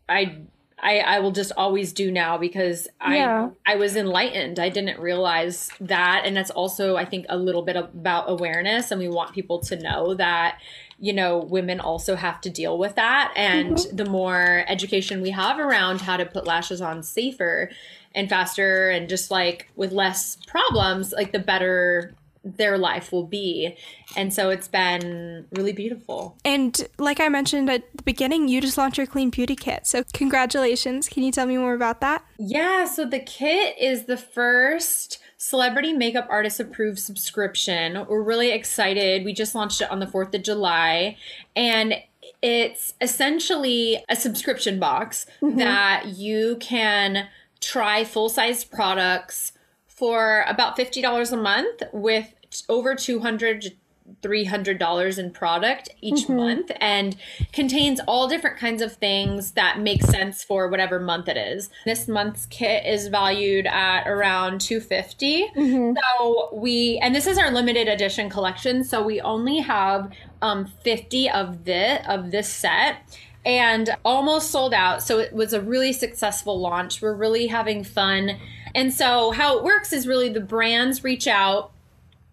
I 0.10 0.40
I, 0.82 1.00
I 1.00 1.20
will 1.20 1.32
just 1.32 1.52
always 1.58 1.94
do 1.94 2.12
now 2.12 2.38
because 2.38 2.88
yeah. 3.02 3.50
I 3.66 3.74
I 3.74 3.76
was 3.76 3.96
enlightened. 3.96 4.60
I 4.60 4.70
didn't 4.70 5.00
realize 5.00 5.70
that, 5.82 6.24
and 6.26 6.36
that's 6.36 6.50
also 6.50 6.96
I 6.96 7.06
think 7.06 7.26
a 7.30 7.38
little 7.38 7.62
bit 7.62 7.76
about 7.76 8.30
awareness, 8.30 8.92
and 8.92 9.00
we 9.00 9.10
want 9.10 9.34
people 9.34 9.60
to 9.62 9.78
know 9.78 10.14
that 10.16 10.60
you 11.00 11.14
know 11.14 11.40
women 11.40 11.80
also 11.80 12.16
have 12.16 12.42
to 12.42 12.50
deal 12.50 12.78
with 12.78 12.96
that, 12.96 13.34
and 13.36 13.76
mm-hmm. 13.76 13.96
the 13.96 14.06
more 14.06 14.64
education 14.68 15.22
we 15.22 15.32
have 15.32 15.60
around 15.60 16.02
how 16.02 16.18
to 16.18 16.26
put 16.26 16.46
lashes 16.46 16.82
on 16.82 17.04
safer 17.04 17.70
and 18.16 18.30
faster, 18.30 18.90
and 18.90 19.10
just 19.10 19.32
like 19.32 19.70
with 19.76 19.92
less 19.92 20.38
problems, 20.48 21.12
like 21.12 21.32
the 21.32 21.40
better 21.40 22.14
their 22.44 22.78
life 22.78 23.12
will 23.12 23.26
be. 23.26 23.76
And 24.16 24.34
so 24.34 24.50
it's 24.50 24.68
been 24.68 25.46
really 25.52 25.74
beautiful. 25.74 26.38
And 26.46 26.88
like 26.98 27.20
I 27.20 27.30
mentioned 27.30 27.70
at 27.70 27.84
the 27.96 28.04
beginning, 28.04 28.48
you 28.48 28.62
just 28.62 28.78
launched 28.78 28.98
your 28.98 29.08
clean 29.08 29.30
beauty 29.30 29.56
kit. 29.56 29.86
So 29.86 30.04
congratulations. 30.14 31.10
Can 31.10 31.24
you 31.24 31.32
tell 31.32 31.46
me 31.46 31.58
more 31.58 31.74
about 31.74 32.02
that? 32.02 32.24
Yeah, 32.38 32.86
so 32.86 33.06
the 33.06 33.20
kit 33.20 33.76
is 33.80 34.06
the 34.06 34.18
first 34.18 35.20
celebrity 35.38 35.94
makeup 35.94 36.28
artist 36.30 36.60
approved 36.60 37.00
subscription. 37.00 38.06
We're 38.08 38.22
really 38.22 38.52
excited. 38.52 39.26
We 39.26 39.34
just 39.34 39.56
launched 39.56 39.82
it 39.82 39.92
on 39.92 40.00
the 40.00 40.08
4th 40.08 40.34
of 40.34 40.44
July 40.44 41.18
and 41.56 41.96
it's 42.42 42.94
essentially 43.02 44.04
a 44.08 44.16
subscription 44.16 44.80
box 44.80 45.26
mm-hmm. 45.42 45.58
that 45.58 46.08
you 46.08 46.58
can 46.60 47.28
try 47.60 48.04
full-size 48.04 48.64
products 48.64 49.52
for 50.00 50.46
about 50.48 50.78
$50 50.78 51.32
a 51.32 51.38
month 51.38 51.84
with 51.94 52.34
over 52.70 52.96
200 52.96 53.74
$300 54.22 55.20
in 55.20 55.32
product 55.32 55.90
each 56.02 56.24
mm-hmm. 56.24 56.36
month 56.36 56.72
and 56.80 57.16
contains 57.54 58.00
all 58.08 58.28
different 58.28 58.58
kinds 58.58 58.82
of 58.82 58.96
things 58.96 59.52
that 59.52 59.80
make 59.80 60.02
sense 60.02 60.44
for 60.44 60.68
whatever 60.68 61.00
month 61.00 61.28
it 61.28 61.38
is. 61.38 61.70
This 61.86 62.08
month's 62.08 62.46
kit 62.48 62.86
is 62.86 63.08
valued 63.08 63.68
at 63.68 64.08
around 64.08 64.62
250. 64.62 65.48
Mm-hmm. 65.56 65.98
So 66.18 66.50
we 66.54 67.00
and 67.02 67.14
this 67.14 67.28
is 67.28 67.38
our 67.38 67.52
limited 67.52 67.88
edition 67.88 68.30
collection, 68.30 68.84
so 68.84 69.04
we 69.04 69.22
only 69.22 69.60
have 69.60 70.12
um 70.42 70.66
50 70.84 71.30
of 71.30 71.66
this 71.66 72.04
of 72.08 72.32
this 72.32 72.50
set 72.50 72.98
and 73.46 73.96
almost 74.04 74.52
sold 74.52 74.74
out. 74.74 75.02
So 75.02 75.20
it 75.20 75.34
was 75.34 75.54
a 75.54 75.62
really 75.62 75.94
successful 75.94 76.60
launch. 76.60 77.02
We're 77.02 77.14
really 77.14 77.48
having 77.48 77.84
fun. 77.84 78.38
And 78.76 78.94
so 78.94 79.32
how 79.32 79.58
it 79.58 79.64
works 79.64 79.94
is 79.94 80.08
really 80.08 80.30
the 80.30 80.40
brands 80.40 81.04
reach 81.04 81.28
out, 81.28 81.72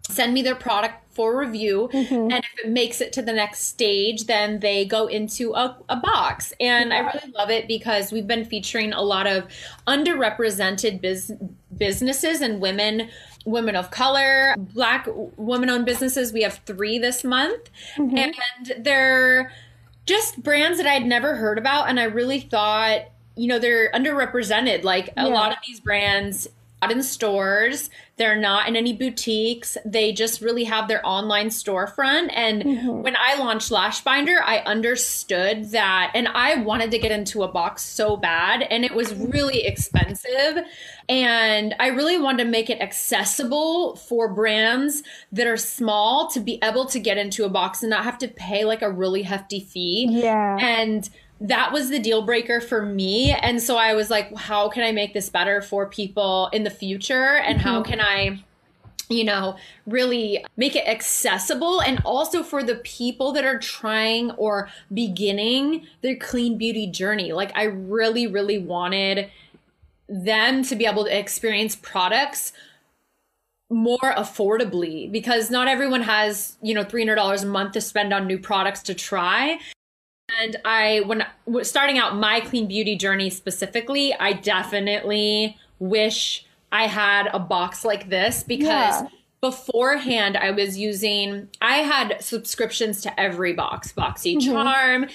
send 0.09 0.33
me 0.33 0.41
their 0.41 0.55
product 0.55 1.03
for 1.13 1.37
review. 1.37 1.89
Mm-hmm. 1.91 2.13
And 2.13 2.33
if 2.33 2.65
it 2.65 2.69
makes 2.69 3.01
it 3.01 3.11
to 3.13 3.21
the 3.21 3.33
next 3.33 3.61
stage, 3.63 4.25
then 4.25 4.59
they 4.59 4.85
go 4.85 5.07
into 5.07 5.53
a, 5.53 5.75
a 5.89 5.95
box. 5.95 6.53
And 6.59 6.91
yeah. 6.91 6.97
I 6.97 6.99
really 7.13 7.33
love 7.33 7.49
it 7.49 7.67
because 7.67 8.11
we've 8.11 8.27
been 8.27 8.45
featuring 8.45 8.93
a 8.93 9.01
lot 9.01 9.25
of 9.25 9.45
underrepresented 9.87 11.01
biz- 11.01 11.33
businesses 11.75 12.41
and 12.41 12.61
women 12.61 13.09
women 13.45 13.77
of 13.77 13.89
color, 13.91 14.55
black 14.57 15.07
women 15.37 15.69
owned 15.69 15.85
businesses. 15.85 16.33
We 16.33 16.43
have 16.43 16.55
three 16.65 16.99
this 16.99 17.23
month. 17.23 17.69
Mm-hmm. 17.95 18.17
And 18.17 18.85
they're 18.85 19.53
just 20.05 20.43
brands 20.43 20.77
that 20.77 20.85
I'd 20.85 21.05
never 21.05 21.35
heard 21.35 21.57
about. 21.57 21.89
And 21.89 21.99
I 21.99 22.03
really 22.03 22.41
thought, 22.41 23.09
you 23.37 23.47
know, 23.47 23.59
they're 23.59 23.91
underrepresented. 23.91 24.83
Like 24.83 25.07
yeah. 25.15 25.25
a 25.25 25.29
lot 25.29 25.51
of 25.51 25.57
these 25.65 25.79
brands 25.79 26.47
out 26.81 26.91
in 26.91 27.01
stores. 27.01 27.89
They're 28.17 28.39
not 28.39 28.67
in 28.67 28.75
any 28.75 28.93
boutiques. 28.93 29.77
They 29.85 30.11
just 30.11 30.41
really 30.41 30.63
have 30.65 30.87
their 30.87 31.05
online 31.05 31.47
storefront. 31.47 32.29
And 32.33 32.63
mm-hmm. 32.63 33.01
when 33.01 33.15
I 33.15 33.35
launched 33.39 33.71
Lash 33.71 34.01
Binder, 34.01 34.39
I 34.43 34.59
understood 34.59 35.71
that, 35.71 36.11
and 36.13 36.27
I 36.27 36.55
wanted 36.61 36.91
to 36.91 36.99
get 36.99 37.11
into 37.11 37.43
a 37.43 37.47
box 37.47 37.83
so 37.83 38.17
bad, 38.17 38.63
and 38.63 38.83
it 38.85 38.93
was 38.93 39.13
really 39.13 39.65
expensive. 39.65 40.63
And 41.09 41.75
I 41.79 41.87
really 41.87 42.17
wanted 42.17 42.43
to 42.43 42.49
make 42.49 42.69
it 42.69 42.81
accessible 42.81 43.95
for 43.95 44.27
brands 44.27 45.03
that 45.31 45.47
are 45.47 45.57
small 45.57 46.27
to 46.31 46.39
be 46.39 46.59
able 46.63 46.85
to 46.87 46.99
get 46.99 47.17
into 47.17 47.45
a 47.45 47.49
box 47.49 47.81
and 47.81 47.89
not 47.89 48.03
have 48.03 48.17
to 48.19 48.27
pay 48.27 48.65
like 48.65 48.81
a 48.81 48.91
really 48.91 49.23
hefty 49.23 49.61
fee. 49.61 50.07
Yeah. 50.09 50.57
And 50.59 51.09
that 51.39 51.71
was 51.71 51.89
the 51.89 51.99
deal 51.99 52.21
breaker 52.21 52.59
for 52.59 52.85
me. 52.85 53.31
And 53.31 53.61
so 53.61 53.77
I 53.77 53.93
was 53.93 54.09
like, 54.09 54.35
how 54.35 54.69
can 54.69 54.83
I 54.83 54.91
make 54.91 55.13
this 55.13 55.29
better 55.29 55.61
for 55.61 55.85
people 55.85 56.49
in 56.51 56.63
the 56.63 56.69
future? 56.69 57.35
And 57.35 57.59
mm-hmm. 57.59 57.67
how 57.67 57.83
can 57.83 58.01
I 58.01 58.43
you 59.09 59.23
know, 59.23 59.55
really 59.85 60.43
make 60.57 60.75
it 60.75 60.87
accessible 60.87 61.81
and 61.81 62.01
also 62.03 62.43
for 62.43 62.61
the 62.61 62.75
people 62.75 63.31
that 63.31 63.45
are 63.45 63.57
trying 63.57 64.31
or 64.31 64.69
beginning 64.93 65.87
their 66.01 66.15
clean 66.15 66.57
beauty 66.57 66.87
journey. 66.87 67.31
Like, 67.31 67.51
I 67.55 67.63
really, 67.63 68.27
really 68.27 68.57
wanted 68.57 69.31
them 70.09 70.63
to 70.63 70.75
be 70.75 70.85
able 70.85 71.05
to 71.05 71.17
experience 71.17 71.75
products 71.75 72.53
more 73.69 73.97
affordably 74.01 75.11
because 75.11 75.49
not 75.49 75.67
everyone 75.67 76.01
has, 76.01 76.57
you 76.61 76.73
know, 76.73 76.83
$300 76.83 77.43
a 77.43 77.45
month 77.45 77.73
to 77.73 77.81
spend 77.81 78.13
on 78.13 78.27
new 78.27 78.39
products 78.39 78.81
to 78.83 78.93
try. 78.93 79.59
And 80.41 80.57
I, 80.65 81.01
when 81.05 81.25
starting 81.63 81.97
out 81.97 82.15
my 82.15 82.41
clean 82.41 82.67
beauty 82.67 82.95
journey 82.95 83.29
specifically, 83.29 84.13
I 84.13 84.33
definitely 84.33 85.57
wish 85.79 86.45
I 86.71 86.87
had 86.87 87.27
a 87.33 87.39
box 87.39 87.85
like 87.85 88.09
this 88.09 88.43
because 88.43 89.01
yeah. 89.01 89.07
beforehand 89.41 90.35
I 90.35 90.51
was 90.51 90.77
using, 90.77 91.47
I 91.61 91.77
had 91.77 92.21
subscriptions 92.21 93.01
to 93.01 93.19
every 93.19 93.53
box 93.53 93.93
Boxy 93.93 94.37
mm-hmm. 94.37 94.51
Charm, 94.51 95.05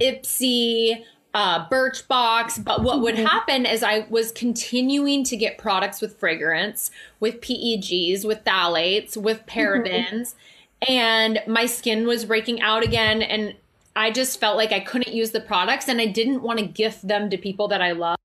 Ipsy, 0.00 1.04
uh, 1.34 1.68
Birchbox. 1.68 2.64
But 2.64 2.82
what 2.82 2.94
mm-hmm. 2.94 3.02
would 3.02 3.18
happen 3.18 3.66
is 3.66 3.82
I 3.82 4.06
was 4.08 4.32
continuing 4.32 5.24
to 5.24 5.36
get 5.36 5.58
products 5.58 6.00
with 6.00 6.18
fragrance, 6.18 6.90
with 7.20 7.40
PEGs, 7.40 8.24
with 8.24 8.42
phthalates, 8.44 9.16
with 9.16 9.44
mm-hmm. 9.46 9.60
parabens. 9.60 10.34
Mm-hmm. 10.34 10.92
And 10.92 11.42
my 11.46 11.66
skin 11.66 12.06
was 12.06 12.24
breaking 12.24 12.60
out 12.60 12.82
again. 12.82 13.22
And 13.22 13.54
I 13.94 14.10
just 14.10 14.40
felt 14.40 14.56
like 14.56 14.72
I 14.72 14.80
couldn't 14.80 15.14
use 15.14 15.32
the 15.32 15.40
products 15.40 15.88
and 15.88 16.00
I 16.00 16.06
didn't 16.06 16.42
want 16.42 16.58
to 16.58 16.66
gift 16.66 17.06
them 17.06 17.30
to 17.30 17.36
people 17.36 17.68
that 17.68 17.82
I 17.82 17.92
love. 17.92 18.16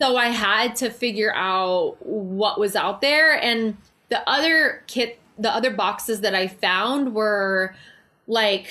So 0.00 0.16
I 0.16 0.28
had 0.28 0.76
to 0.76 0.90
figure 0.90 1.34
out 1.34 1.96
what 2.00 2.60
was 2.60 2.76
out 2.76 3.00
there. 3.00 3.34
And 3.34 3.76
the 4.10 4.28
other 4.28 4.84
kit, 4.86 5.18
the 5.38 5.50
other 5.50 5.70
boxes 5.70 6.20
that 6.20 6.34
I 6.34 6.48
found 6.48 7.14
were 7.14 7.74
like 8.26 8.68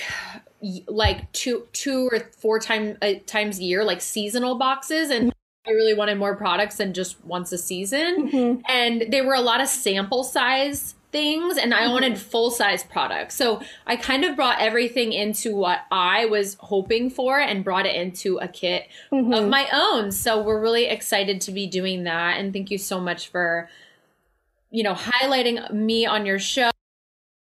like 0.88 1.31
two 1.33 1.67
two 1.71 2.10
or 2.12 2.19
four 2.38 2.60
time, 2.60 2.97
uh, 3.01 3.13
times 3.27 3.60
a 3.60 3.63
year 3.63 3.83
like 3.83 4.01
seasonal 4.01 4.55
boxes 4.55 5.12
and 5.12 5.31
I 5.67 5.71
really 5.71 5.93
wanted 5.93 6.17
more 6.17 6.36
products 6.36 6.77
than 6.77 6.93
just 6.93 7.23
once 7.25 7.51
a 7.51 7.57
season. 7.57 8.29
Mm-hmm. 8.29 8.62
And 8.69 9.12
they 9.12 9.21
were 9.21 9.33
a 9.33 9.41
lot 9.41 9.62
of 9.62 9.67
sample 9.67 10.23
size 10.23 10.95
things 11.12 11.58
and 11.58 11.74
I 11.74 11.84
mm-hmm. 11.84 11.93
wanted 11.93 12.17
full 12.17 12.52
size 12.52 12.84
products. 12.84 13.36
So 13.36 13.62
I 13.86 13.96
kind 13.96 14.26
of 14.26 14.36
brought 14.36 14.60
everything 14.60 15.13
into 15.13 15.56
what 15.56 15.80
I 15.91 16.26
was 16.26 16.58
hoping 16.60 17.10
for 17.10 17.39
and 17.39 17.63
brought 17.63 17.86
it 17.86 17.96
into 17.96 18.38
a 18.38 18.48
kit 18.48 18.88
mm-hmm. 19.12 19.34
of 19.34 19.48
my 19.48 19.67
own. 19.72 20.12
So 20.12 20.41
we're 20.41 20.62
really 20.62 20.86
excited 20.86 21.41
to 21.41 21.52
be 21.52 21.67
doing 21.67 22.04
that. 22.04 22.38
And 22.38 22.52
thank 22.52 22.72
you 22.72 22.78
so 22.78 23.00
much 23.00 23.30
for, 23.30 23.70
you 24.70 24.84
know, 24.84 24.93
highlighting 24.93 25.72
me 25.72 26.06
on 26.06 26.26
your 26.26 26.39
show 26.39 26.72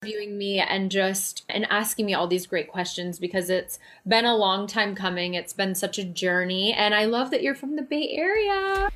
viewing 0.02 0.38
me 0.38 0.60
and 0.60 0.90
just 0.90 1.44
and 1.48 1.66
asking 1.68 2.06
me 2.06 2.14
all 2.14 2.28
these 2.28 2.46
great 2.46 2.68
questions 2.68 3.18
because 3.18 3.50
it's 3.50 3.78
been 4.06 4.24
a 4.24 4.36
long 4.36 4.66
time 4.66 4.94
coming. 4.94 5.34
It's 5.34 5.52
been 5.52 5.74
such 5.74 5.98
a 5.98 6.04
journey 6.04 6.72
and 6.72 6.94
I 6.94 7.06
love 7.06 7.30
that 7.30 7.42
you're 7.42 7.54
from 7.54 7.76
the 7.76 7.82
Bay 7.82 8.10
Area. 8.10 8.90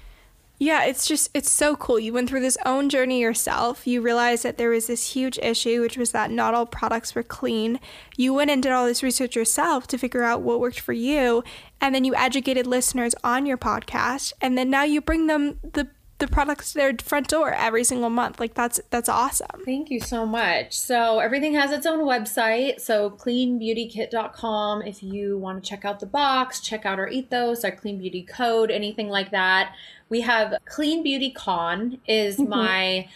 Yeah, 0.62 0.84
it's 0.84 1.06
just 1.06 1.30
it's 1.32 1.48
so 1.50 1.74
cool. 1.74 1.98
You 1.98 2.12
went 2.12 2.28
through 2.28 2.42
this 2.42 2.58
own 2.66 2.90
journey 2.90 3.18
yourself. 3.18 3.86
You 3.86 4.02
realized 4.02 4.42
that 4.42 4.58
there 4.58 4.68
was 4.68 4.88
this 4.88 5.12
huge 5.12 5.38
issue 5.38 5.80
which 5.80 5.96
was 5.96 6.12
that 6.12 6.30
not 6.30 6.52
all 6.52 6.66
products 6.66 7.14
were 7.14 7.22
clean. 7.22 7.80
You 8.18 8.34
went 8.34 8.50
and 8.50 8.62
did 8.62 8.70
all 8.70 8.84
this 8.84 9.02
research 9.02 9.34
yourself 9.34 9.86
to 9.86 9.96
figure 9.96 10.22
out 10.22 10.42
what 10.42 10.60
worked 10.60 10.78
for 10.78 10.92
you, 10.92 11.42
and 11.80 11.94
then 11.94 12.04
you 12.04 12.14
educated 12.14 12.66
listeners 12.66 13.14
on 13.24 13.46
your 13.46 13.56
podcast, 13.56 14.34
and 14.42 14.58
then 14.58 14.68
now 14.68 14.82
you 14.82 15.00
bring 15.00 15.28
them 15.28 15.58
the 15.62 15.88
the 16.20 16.28
products 16.28 16.72
to 16.72 16.78
their 16.78 16.94
front 17.02 17.28
door 17.28 17.52
every 17.52 17.84
single 17.84 18.10
month. 18.10 18.38
Like 18.38 18.54
that's 18.54 18.80
that's 18.90 19.08
awesome. 19.08 19.64
Thank 19.64 19.90
you 19.90 20.00
so 20.00 20.24
much. 20.24 20.78
So 20.78 21.18
everything 21.18 21.54
has 21.54 21.72
its 21.72 21.86
own 21.86 22.00
website. 22.00 22.80
So 22.80 23.10
cleanbeautykit.com 23.10 24.82
if 24.82 25.02
you 25.02 25.38
want 25.38 25.62
to 25.62 25.68
check 25.68 25.84
out 25.84 26.00
the 26.00 26.06
box, 26.06 26.60
check 26.60 26.86
out 26.86 26.98
our 26.98 27.08
ethos, 27.08 27.64
our 27.64 27.72
clean 27.72 27.98
beauty 27.98 28.22
code, 28.22 28.70
anything 28.70 29.08
like 29.08 29.30
that. 29.30 29.74
We 30.08 30.22
have 30.22 30.54
Clean 30.64 31.02
Beauty 31.02 31.30
Con 31.30 31.98
is 32.06 32.36
mm-hmm. 32.36 32.50
my 32.50 33.08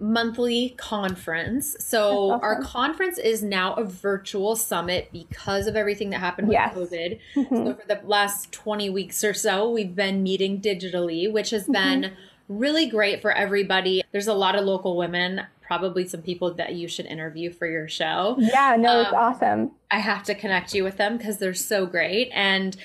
monthly 0.00 0.70
conference. 0.76 1.76
So 1.80 2.30
awesome. 2.30 2.40
our 2.42 2.62
conference 2.62 3.18
is 3.18 3.42
now 3.42 3.74
a 3.74 3.84
virtual 3.84 4.56
summit 4.56 5.10
because 5.12 5.66
of 5.66 5.76
everything 5.76 6.10
that 6.10 6.20
happened 6.20 6.48
with 6.48 6.54
yes. 6.54 6.74
COVID. 6.74 7.18
Mm-hmm. 7.34 7.56
So 7.56 7.74
for 7.74 7.86
the 7.86 8.00
last 8.04 8.52
20 8.52 8.90
weeks 8.90 9.24
or 9.24 9.34
so, 9.34 9.68
we've 9.70 9.94
been 9.94 10.22
meeting 10.22 10.60
digitally, 10.60 11.30
which 11.30 11.50
has 11.50 11.64
mm-hmm. 11.64 11.72
been 11.72 12.12
really 12.48 12.86
great 12.86 13.20
for 13.20 13.32
everybody. 13.32 14.02
There's 14.12 14.28
a 14.28 14.34
lot 14.34 14.56
of 14.56 14.64
local 14.64 14.96
women, 14.96 15.42
probably 15.60 16.06
some 16.06 16.22
people 16.22 16.54
that 16.54 16.74
you 16.74 16.88
should 16.88 17.06
interview 17.06 17.52
for 17.52 17.66
your 17.66 17.88
show. 17.88 18.36
Yeah, 18.38 18.76
no, 18.78 19.00
um, 19.00 19.06
it's 19.06 19.14
awesome. 19.14 19.70
I 19.90 19.98
have 19.98 20.22
to 20.24 20.34
connect 20.34 20.74
you 20.74 20.84
with 20.84 20.96
them 20.96 21.18
because 21.18 21.38
they're 21.38 21.54
so 21.54 21.86
great. 21.86 22.30
And 22.32 22.76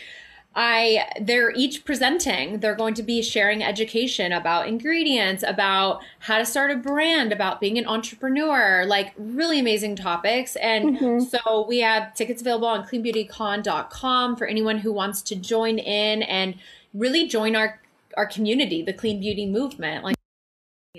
I 0.56 1.10
they're 1.20 1.52
each 1.52 1.84
presenting. 1.84 2.60
They're 2.60 2.76
going 2.76 2.94
to 2.96 3.04
be 3.04 3.22
sharing 3.22 3.64
education 3.64 4.32
about 4.32 4.68
ingredients, 4.68 5.44
about 5.46 6.04
how 6.20 6.38
to 6.38 6.46
start 6.46 6.70
a 6.70 6.76
brand, 6.76 7.32
about 7.32 7.60
being 7.60 7.78
an 7.78 7.88
entrepreneur, 7.88 8.86
like 8.86 9.14
really 9.18 9.60
amazing 9.60 9.96
topics. 9.96 10.56
And 10.58 10.98
mm-hmm. 10.98 11.20
so 11.26 11.66
we 11.68 11.80
have 11.80 12.14
tickets 12.14 12.42
available 12.42 12.68
on 12.68 12.86
cleanbeautycon.com 12.86 14.36
for 14.36 14.46
anyone 14.46 14.78
who 14.78 14.94
wants 14.94 15.22
to 15.24 15.36
join 15.36 15.80
in 15.80 16.22
and 16.24 16.56
really 16.94 17.28
join 17.28 17.56
our 17.56 17.80
our 18.18 18.26
community, 18.26 18.82
the 18.82 18.94
clean 18.94 19.20
beauty 19.20 19.46
movement. 19.46 20.04
Like, 20.04 20.16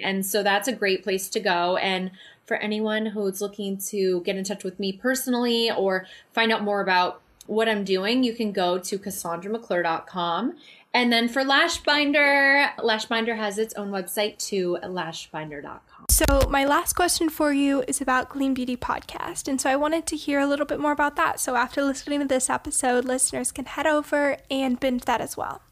and 0.02 0.24
so 0.24 0.42
that's 0.42 0.68
a 0.68 0.72
great 0.72 1.02
place 1.02 1.28
to 1.30 1.40
go. 1.40 1.76
And 1.76 2.10
for 2.46 2.56
anyone 2.56 3.06
who's 3.06 3.40
looking 3.40 3.78
to 3.78 4.20
get 4.22 4.36
in 4.36 4.44
touch 4.44 4.64
with 4.64 4.78
me 4.78 4.92
personally 4.92 5.70
or 5.70 6.06
find 6.32 6.52
out 6.52 6.62
more 6.62 6.80
about 6.80 7.20
what 7.46 7.68
I'm 7.68 7.84
doing, 7.84 8.24
you 8.24 8.34
can 8.34 8.52
go 8.52 8.78
to 8.78 8.98
CassandraMcClure.com. 8.98 10.56
And 10.92 11.12
then 11.12 11.28
for 11.28 11.42
Lashbinder, 11.42 12.74
Lashbinder 12.76 13.36
has 13.36 13.58
its 13.58 13.74
own 13.74 13.90
website 13.90 14.38
too, 14.38 14.78
lashbinder.com. 14.82 16.06
So, 16.08 16.48
my 16.48 16.64
last 16.64 16.92
question 16.92 17.28
for 17.30 17.52
you 17.52 17.82
is 17.88 18.00
about 18.00 18.28
Clean 18.28 18.54
Beauty 18.54 18.76
Podcast. 18.76 19.48
And 19.48 19.60
so, 19.60 19.68
I 19.68 19.76
wanted 19.76 20.06
to 20.06 20.16
hear 20.16 20.38
a 20.38 20.46
little 20.46 20.66
bit 20.66 20.78
more 20.78 20.92
about 20.92 21.16
that. 21.16 21.40
So, 21.40 21.56
after 21.56 21.82
listening 21.82 22.20
to 22.20 22.26
this 22.26 22.48
episode, 22.48 23.04
listeners 23.04 23.50
can 23.50 23.64
head 23.64 23.86
over 23.86 24.36
and 24.50 24.78
binge 24.78 25.04
that 25.06 25.20
as 25.20 25.36
well. 25.36 25.62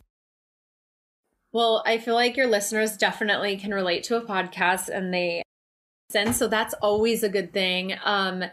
Well, 1.52 1.82
I 1.84 1.98
feel 1.98 2.14
like 2.14 2.36
your 2.36 2.46
listeners 2.46 2.96
definitely 2.96 3.58
can 3.58 3.74
relate 3.74 4.04
to 4.04 4.16
a 4.16 4.22
podcast 4.22 4.88
and 4.88 5.12
they 5.12 5.42
listen. 6.08 6.32
So 6.32 6.48
that's 6.48 6.72
always 6.74 7.22
a 7.22 7.28
good 7.28 7.52
thing. 7.52 7.94
Um, 8.04 8.44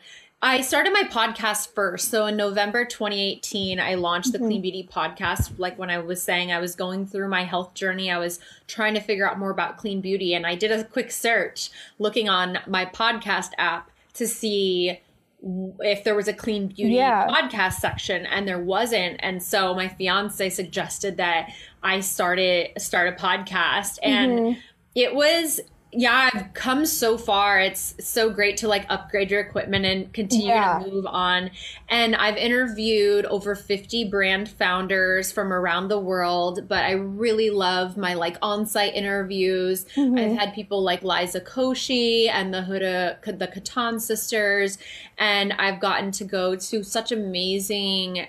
I 0.42 0.62
started 0.62 0.94
my 0.94 1.04
podcast 1.04 1.74
first. 1.74 2.10
So 2.10 2.26
in 2.26 2.38
November 2.38 2.86
2018, 2.86 3.80
I 3.80 3.96
launched 3.96 4.32
the 4.32 4.38
mm-hmm. 4.38 4.48
Clean 4.48 4.62
Beauty 4.62 4.90
podcast. 4.90 5.52
Like 5.58 5.78
when 5.78 5.90
I 5.90 6.00
was 6.00 6.22
saying, 6.22 6.52
I 6.52 6.60
was 6.60 6.76
going 6.76 7.06
through 7.06 7.28
my 7.30 7.44
health 7.44 7.74
journey, 7.74 8.12
I 8.12 8.18
was 8.18 8.40
trying 8.68 8.94
to 8.94 9.02
figure 9.02 9.30
out 9.30 9.40
more 9.40 9.52
about 9.52 9.78
clean 9.78 10.00
beauty. 10.02 10.34
And 10.34 10.46
I 10.46 10.56
did 10.56 10.72
a 10.72 10.84
quick 10.84 11.12
search 11.12 11.70
looking 12.00 12.30
on 12.30 12.60
my 12.68 12.86
podcast 12.86 13.52
app 13.58 13.92
to 14.14 14.28
see 14.28 15.00
if 15.42 16.04
there 16.04 16.16
was 16.16 16.28
a 16.28 16.34
clean 16.34 16.68
beauty 16.68 16.96
yeah. 16.96 17.28
podcast 17.28 17.76
section 17.76 18.26
and 18.26 18.48
there 18.48 18.60
wasn't 18.60 19.18
and 19.20 19.42
so 19.42 19.74
my 19.74 19.88
fiance 19.88 20.50
suggested 20.50 21.16
that 21.16 21.50
i 21.82 22.02
started 22.02 22.70
start 22.78 23.08
a 23.08 23.16
podcast 23.16 24.00
and 24.04 24.32
mm-hmm. 24.32 24.60
it 24.96 25.16
was 25.16 25.62
yeah, 25.92 26.30
I've 26.32 26.54
come 26.54 26.86
so 26.86 27.18
far. 27.18 27.60
It's 27.60 27.96
so 28.00 28.30
great 28.30 28.58
to 28.58 28.68
like 28.68 28.86
upgrade 28.90 29.32
your 29.32 29.42
equipment 29.42 29.86
and 29.86 30.14
continue 30.14 30.50
yeah. 30.50 30.80
to 30.80 30.88
move 30.88 31.08
on. 31.08 31.50
And 31.88 32.16
I've 32.16 32.38
interviewed 32.38 33.26
over 33.26 33.56
50 33.56 34.08
brand 34.08 34.50
founders 34.50 35.32
from 35.32 35.52
around 35.52 35.88
the 35.88 36.00
world, 36.00 36.68
but 36.68 36.84
I 36.84 36.92
really 36.92 37.50
love 37.50 37.98
my 37.98 38.14
like 38.14 38.38
on-site 38.44 38.94
interviews. 38.94 39.86
Mm-hmm. 39.96 40.18
I've 40.18 40.38
had 40.38 40.54
people 40.54 40.84
like 40.84 41.02
Liza 41.02 41.42
Koshy 41.42 42.30
and 42.30 42.54
the 42.54 42.62
Huda 42.62 43.40
the 43.40 43.48
Kattan 43.48 44.00
sisters 44.00 44.78
and 45.18 45.54
I've 45.54 45.80
gotten 45.80 46.12
to 46.12 46.24
go 46.24 46.56
to 46.56 46.84
such 46.84 47.12
amazing 47.12 48.28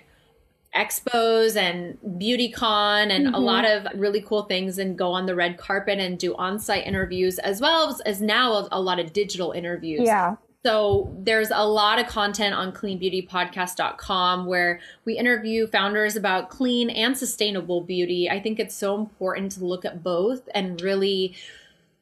expos 0.74 1.56
and 1.56 1.98
BeautyCon 2.20 3.11
and 3.11 3.26
mm-hmm. 3.26 3.35
a 3.35 3.38
lot 3.38 3.64
of 3.64 3.87
really 3.94 4.20
cool 4.20 4.42
things 4.42 4.78
and 4.78 4.96
go 4.96 5.11
on 5.12 5.26
the 5.26 5.35
red 5.35 5.59
carpet 5.59 5.98
and 5.98 6.18
do 6.18 6.35
on-site 6.37 6.87
interviews 6.87 7.38
as 7.40 7.61
well 7.61 7.88
as, 7.88 8.00
as 8.02 8.20
now 8.20 8.68
a 8.70 8.80
lot 8.80 9.00
of 9.00 9.12
digital 9.12 9.52
interviews. 9.52 10.02
Yeah. 10.04 10.37
So 10.64 11.16
there's 11.18 11.50
a 11.50 11.66
lot 11.66 11.98
of 11.98 12.06
content 12.06 12.54
on 12.54 12.72
cleanbeautypodcast.com 12.72 14.46
where 14.46 14.80
we 15.04 15.16
interview 15.16 15.66
founders 15.66 16.16
about 16.16 16.50
clean 16.50 16.90
and 16.90 17.16
sustainable 17.16 17.80
beauty. 17.80 18.28
I 18.28 18.40
think 18.40 18.61
it's 18.61 18.74
so 18.74 18.94
important 18.94 19.52
to 19.52 19.64
look 19.64 19.85
at 19.85 20.02
both 20.02 20.48
and 20.54 20.80
really 20.80 21.35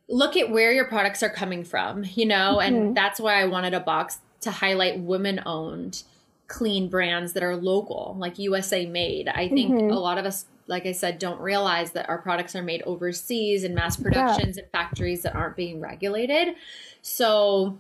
look 0.09 0.37
at 0.37 0.51
where 0.51 0.73
your 0.73 0.87
products 0.87 1.23
are 1.23 1.31
coming 1.31 1.65
from, 1.65 2.05
you 2.15 2.27
know, 2.27 2.59
mm-hmm. 2.59 2.75
and 2.75 2.97
that's 2.97 3.21
why 3.21 3.41
I 3.41 3.47
wanted 3.47 3.75
a 3.75 3.81
box 3.81 4.19
to 4.41 4.51
highlight 4.51 5.01
women 5.01 5.41
owned 5.47 6.03
clean 6.49 6.89
brands 6.89 7.35
that 7.35 7.43
are 7.43 7.57
local, 7.57 8.17
like 8.19 8.39
USA 8.39 8.87
made. 8.87 9.29
I 9.29 9.49
think 9.49 9.73
mm-hmm. 9.75 9.91
a 9.91 9.99
lot 9.99 10.19
of 10.19 10.25
us, 10.25 10.47
like 10.67 10.87
I 10.87 10.93
said, 10.93 11.19
don't 11.19 11.41
realize 11.41 11.93
that 11.93 12.09
our 12.09 12.19
products 12.19 12.57
are 12.57 12.63
made 12.63 12.83
overseas 12.83 13.65
in 13.65 13.75
mass 13.75 13.97
productions 13.97 14.57
yeah. 14.57 14.63
and 14.63 14.73
factories 14.73 15.23
that 15.23 15.35
aren't 15.35 15.57
being 15.57 15.79
regulated. 15.81 16.57
So 17.03 17.79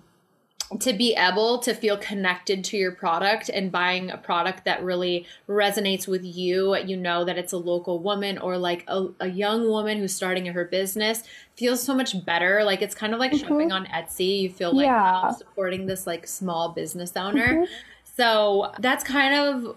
to 0.80 0.92
be 0.92 1.14
able 1.16 1.58
to 1.60 1.72
feel 1.72 1.96
connected 1.96 2.62
to 2.62 2.76
your 2.76 2.92
product 2.92 3.48
and 3.48 3.72
buying 3.72 4.10
a 4.10 4.18
product 4.18 4.66
that 4.66 4.82
really 4.82 5.26
resonates 5.48 6.06
with 6.06 6.22
you, 6.22 6.76
you 6.76 6.94
know 6.94 7.24
that 7.24 7.38
it's 7.38 7.54
a 7.54 7.56
local 7.56 8.00
woman 8.00 8.36
or 8.36 8.58
like 8.58 8.84
a, 8.86 9.06
a 9.20 9.28
young 9.28 9.66
woman 9.66 9.96
who's 9.96 10.14
starting 10.14 10.44
her 10.44 10.66
business 10.66 11.22
feels 11.56 11.82
so 11.82 11.94
much 11.94 12.22
better. 12.26 12.64
Like 12.64 12.82
it's 12.82 12.94
kind 12.94 13.14
of 13.14 13.18
like 13.18 13.32
mm-hmm. 13.32 13.48
shopping 13.48 13.72
on 13.72 13.86
Etsy. 13.86 14.42
You 14.42 14.50
feel 14.50 14.76
like 14.76 14.84
yeah. 14.84 15.22
I'm 15.22 15.34
supporting 15.34 15.86
this 15.86 16.06
like 16.06 16.26
small 16.26 16.70
business 16.72 17.16
owner. 17.16 17.54
Mm-hmm. 17.54 17.72
So 18.18 18.72
that's 18.80 19.04
kind 19.04 19.34
of 19.34 19.76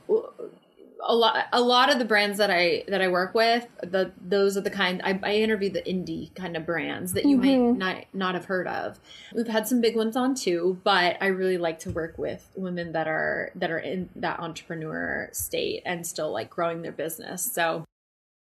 a 1.03 1.15
lot 1.15 1.47
a 1.51 1.61
lot 1.61 1.91
of 1.91 1.99
the 1.99 2.05
brands 2.05 2.37
that 2.37 2.49
I 2.49 2.83
that 2.87 3.01
I 3.01 3.07
work 3.07 3.33
with, 3.35 3.67
the 3.81 4.11
those 4.19 4.57
are 4.57 4.61
the 4.61 4.69
kind 4.69 5.01
I, 5.03 5.19
I 5.23 5.35
interview 5.35 5.69
the 5.69 5.81
indie 5.83 6.33
kind 6.35 6.57
of 6.57 6.65
brands 6.65 7.13
that 7.13 7.25
you 7.25 7.37
mm-hmm. 7.37 7.77
might 7.77 7.77
not 7.77 8.05
not 8.13 8.35
have 8.35 8.45
heard 8.45 8.67
of. 8.67 8.99
We've 9.33 9.47
had 9.47 9.67
some 9.67 9.81
big 9.81 9.95
ones 9.95 10.15
on 10.15 10.35
too, 10.35 10.79
but 10.83 11.17
I 11.21 11.27
really 11.27 11.57
like 11.57 11.79
to 11.79 11.91
work 11.91 12.17
with 12.17 12.49
women 12.55 12.91
that 12.93 13.07
are 13.07 13.51
that 13.55 13.69
are 13.69 13.79
in 13.79 14.09
that 14.15 14.39
entrepreneur 14.39 15.29
state 15.31 15.83
and 15.85 16.05
still 16.05 16.31
like 16.31 16.49
growing 16.49 16.81
their 16.81 16.91
business. 16.91 17.43
So 17.43 17.85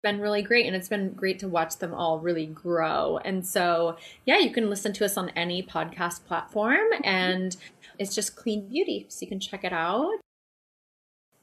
it's 0.01 0.11
been 0.11 0.21
really 0.21 0.41
great 0.41 0.65
and 0.65 0.77
it's 0.77 0.87
been 0.87 1.11
great 1.11 1.39
to 1.39 1.47
watch 1.49 1.77
them 1.77 1.93
all 1.93 2.19
really 2.19 2.45
grow. 2.45 3.17
And 3.25 3.45
so, 3.45 3.97
yeah, 4.25 4.37
you 4.37 4.51
can 4.51 4.69
listen 4.69 4.93
to 4.93 5.03
us 5.03 5.17
on 5.17 5.29
any 5.31 5.61
podcast 5.61 6.25
platform 6.25 6.87
and 7.03 7.57
it's 7.99 8.15
just 8.15 8.35
clean 8.35 8.67
beauty. 8.69 9.05
So 9.09 9.19
you 9.21 9.27
can 9.27 9.39
check 9.39 9.63
it 9.63 9.73
out. 9.73 10.09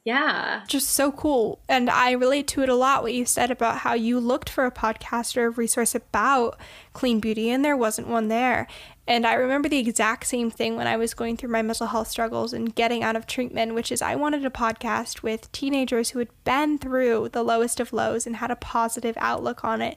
Yeah. 0.04 0.62
Just 0.68 0.90
so 0.90 1.10
cool. 1.10 1.58
And 1.68 1.90
I 1.90 2.12
relate 2.12 2.46
to 2.48 2.62
it 2.62 2.68
a 2.68 2.76
lot 2.76 3.02
what 3.02 3.12
you 3.12 3.26
said 3.26 3.50
about 3.50 3.78
how 3.78 3.94
you 3.94 4.20
looked 4.20 4.48
for 4.48 4.64
a 4.64 4.70
podcast 4.70 5.36
or 5.36 5.46
a 5.46 5.50
resource 5.50 5.96
about 5.96 6.58
clean 6.92 7.18
beauty 7.18 7.50
and 7.50 7.64
there 7.64 7.76
wasn't 7.76 8.06
one 8.06 8.28
there. 8.28 8.68
And 9.06 9.26
I 9.26 9.34
remember 9.34 9.68
the 9.68 9.78
exact 9.78 10.26
same 10.26 10.50
thing 10.50 10.76
when 10.76 10.86
I 10.86 10.96
was 10.96 11.14
going 11.14 11.36
through 11.36 11.50
my 11.50 11.62
mental 11.62 11.86
health 11.86 12.08
struggles 12.08 12.52
and 12.52 12.74
getting 12.74 13.02
out 13.02 13.16
of 13.16 13.26
treatment, 13.26 13.74
which 13.74 13.92
is 13.92 14.02
I 14.02 14.16
wanted 14.16 14.44
a 14.44 14.50
podcast 14.50 15.22
with 15.22 15.50
teenagers 15.52 16.10
who 16.10 16.18
had 16.18 16.28
been 16.44 16.78
through 16.78 17.30
the 17.32 17.44
lowest 17.44 17.78
of 17.78 17.92
lows 17.92 18.26
and 18.26 18.36
had 18.36 18.50
a 18.50 18.56
positive 18.56 19.16
outlook 19.18 19.64
on 19.64 19.80
it 19.80 19.96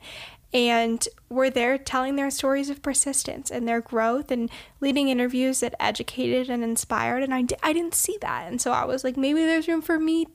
and 0.53 1.07
were 1.29 1.49
there 1.49 1.77
telling 1.77 2.15
their 2.15 2.31
stories 2.31 2.69
of 2.69 2.81
persistence 2.81 3.51
and 3.51 3.67
their 3.67 3.81
growth 3.81 4.31
and 4.31 4.49
leading 4.79 5.09
interviews 5.09 5.59
that 5.59 5.75
educated 5.79 6.49
and 6.49 6.63
inspired. 6.63 7.23
And 7.23 7.33
I, 7.33 7.45
I 7.61 7.73
didn't 7.73 7.93
see 7.93 8.17
that. 8.21 8.47
And 8.47 8.59
so 8.61 8.71
i 8.71 8.85
was 8.85 9.03
like 9.03 9.17
maybe 9.17 9.41
there's 9.41 9.67
room 9.67 9.81
for 9.81 9.99
me 9.99 10.27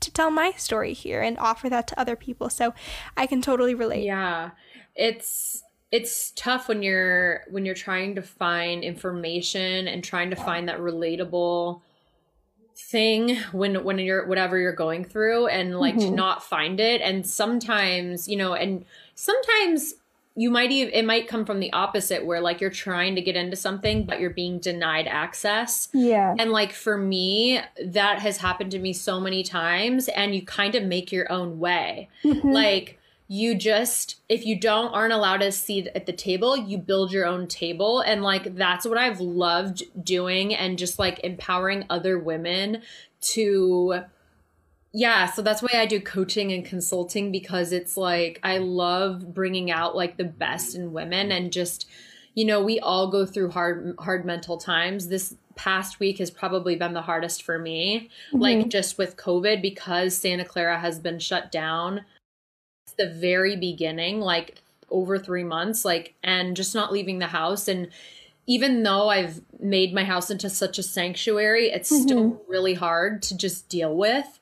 to 0.00 0.10
tell 0.10 0.30
my 0.30 0.52
story 0.52 0.92
here 0.92 1.20
and 1.20 1.38
offer 1.38 1.68
that 1.68 1.86
to 1.88 2.00
other 2.00 2.16
people. 2.16 2.48
So 2.50 2.74
i 3.16 3.26
can 3.26 3.42
totally 3.42 3.74
relate. 3.74 4.04
Yeah. 4.04 4.50
It's 4.94 5.62
it's 5.92 6.30
tough 6.32 6.68
when 6.68 6.82
you're 6.82 7.42
when 7.50 7.64
you're 7.64 7.74
trying 7.74 8.14
to 8.14 8.22
find 8.22 8.84
information 8.84 9.88
and 9.88 10.04
trying 10.04 10.30
to 10.30 10.36
find 10.36 10.68
that 10.68 10.78
relatable 10.78 11.80
thing 12.76 13.36
when 13.52 13.84
when 13.84 13.98
you're 13.98 14.26
whatever 14.26 14.58
you're 14.58 14.72
going 14.72 15.04
through 15.04 15.46
and 15.48 15.78
like 15.78 15.94
mm-hmm. 15.94 16.10
to 16.10 16.14
not 16.14 16.42
find 16.42 16.80
it 16.80 17.00
and 17.00 17.26
sometimes 17.26 18.28
you 18.28 18.36
know 18.36 18.54
and 18.54 18.84
sometimes 19.14 19.94
you 20.36 20.48
might 20.48 20.70
even 20.70 20.92
it 20.94 21.04
might 21.04 21.28
come 21.28 21.44
from 21.44 21.60
the 21.60 21.72
opposite 21.72 22.24
where 22.24 22.40
like 22.40 22.60
you're 22.60 22.70
trying 22.70 23.16
to 23.16 23.20
get 23.20 23.36
into 23.36 23.56
something 23.56 24.04
but 24.04 24.20
you're 24.20 24.30
being 24.30 24.58
denied 24.60 25.06
access 25.08 25.88
yeah 25.92 26.34
and 26.38 26.52
like 26.52 26.72
for 26.72 26.96
me 26.96 27.60
that 27.84 28.20
has 28.20 28.38
happened 28.38 28.70
to 28.70 28.78
me 28.78 28.92
so 28.92 29.20
many 29.20 29.42
times 29.42 30.08
and 30.08 30.34
you 30.34 30.42
kind 30.42 30.74
of 30.74 30.84
make 30.84 31.10
your 31.10 31.30
own 31.30 31.58
way 31.58 32.08
mm-hmm. 32.24 32.48
like 32.48 32.99
you 33.32 33.54
just 33.54 34.16
if 34.28 34.44
you 34.44 34.58
don't 34.58 34.92
aren't 34.92 35.12
allowed 35.12 35.40
a 35.40 35.52
seat 35.52 35.86
at 35.94 36.04
the 36.04 36.12
table 36.12 36.56
you 36.56 36.76
build 36.76 37.12
your 37.12 37.24
own 37.24 37.46
table. 37.46 38.00
And 38.00 38.22
like 38.24 38.56
that's 38.56 38.84
what 38.84 38.98
i've 38.98 39.20
loved 39.20 39.84
doing 40.04 40.52
and 40.52 40.76
just 40.76 40.98
like 40.98 41.20
empowering 41.22 41.84
other 41.88 42.18
women 42.18 42.82
to 43.20 44.00
yeah 44.92 45.26
so 45.26 45.42
that's 45.42 45.62
why 45.62 45.70
i 45.74 45.86
do 45.86 46.00
coaching 46.00 46.50
and 46.50 46.64
consulting 46.64 47.30
because 47.30 47.72
it's 47.72 47.96
like 47.96 48.40
i 48.42 48.58
love 48.58 49.32
bringing 49.32 49.70
out 49.70 49.94
like 49.94 50.16
the 50.16 50.24
best 50.24 50.74
in 50.74 50.92
women 50.92 51.30
and 51.30 51.52
just 51.52 51.88
you 52.34 52.44
know 52.44 52.60
we 52.60 52.80
all 52.80 53.12
go 53.12 53.24
through 53.24 53.50
hard 53.50 53.94
hard 54.00 54.24
mental 54.24 54.56
times. 54.58 55.06
This 55.08 55.36
past 55.54 56.00
week 56.00 56.18
has 56.18 56.30
probably 56.30 56.74
been 56.74 56.94
the 56.94 57.02
hardest 57.02 57.42
for 57.42 57.58
me 57.58 58.08
mm-hmm. 58.28 58.38
like 58.38 58.68
just 58.68 58.96
with 58.96 59.16
covid 59.16 59.60
because 59.60 60.16
santa 60.16 60.44
clara 60.44 60.78
has 60.78 60.98
been 60.98 61.18
shut 61.18 61.52
down 61.52 62.00
the 62.96 63.08
very 63.08 63.56
beginning, 63.56 64.20
like 64.20 64.62
over 64.90 65.18
three 65.18 65.44
months, 65.44 65.84
like, 65.84 66.14
and 66.22 66.56
just 66.56 66.74
not 66.74 66.92
leaving 66.92 67.18
the 67.18 67.26
house. 67.28 67.68
And 67.68 67.88
even 68.46 68.82
though 68.82 69.08
I've 69.08 69.40
made 69.60 69.94
my 69.94 70.04
house 70.04 70.30
into 70.30 70.50
such 70.50 70.78
a 70.78 70.82
sanctuary, 70.82 71.70
it's 71.70 71.92
mm-hmm. 71.92 72.02
still 72.02 72.42
really 72.48 72.74
hard 72.74 73.22
to 73.22 73.36
just 73.36 73.68
deal 73.68 73.96
with. 73.96 74.38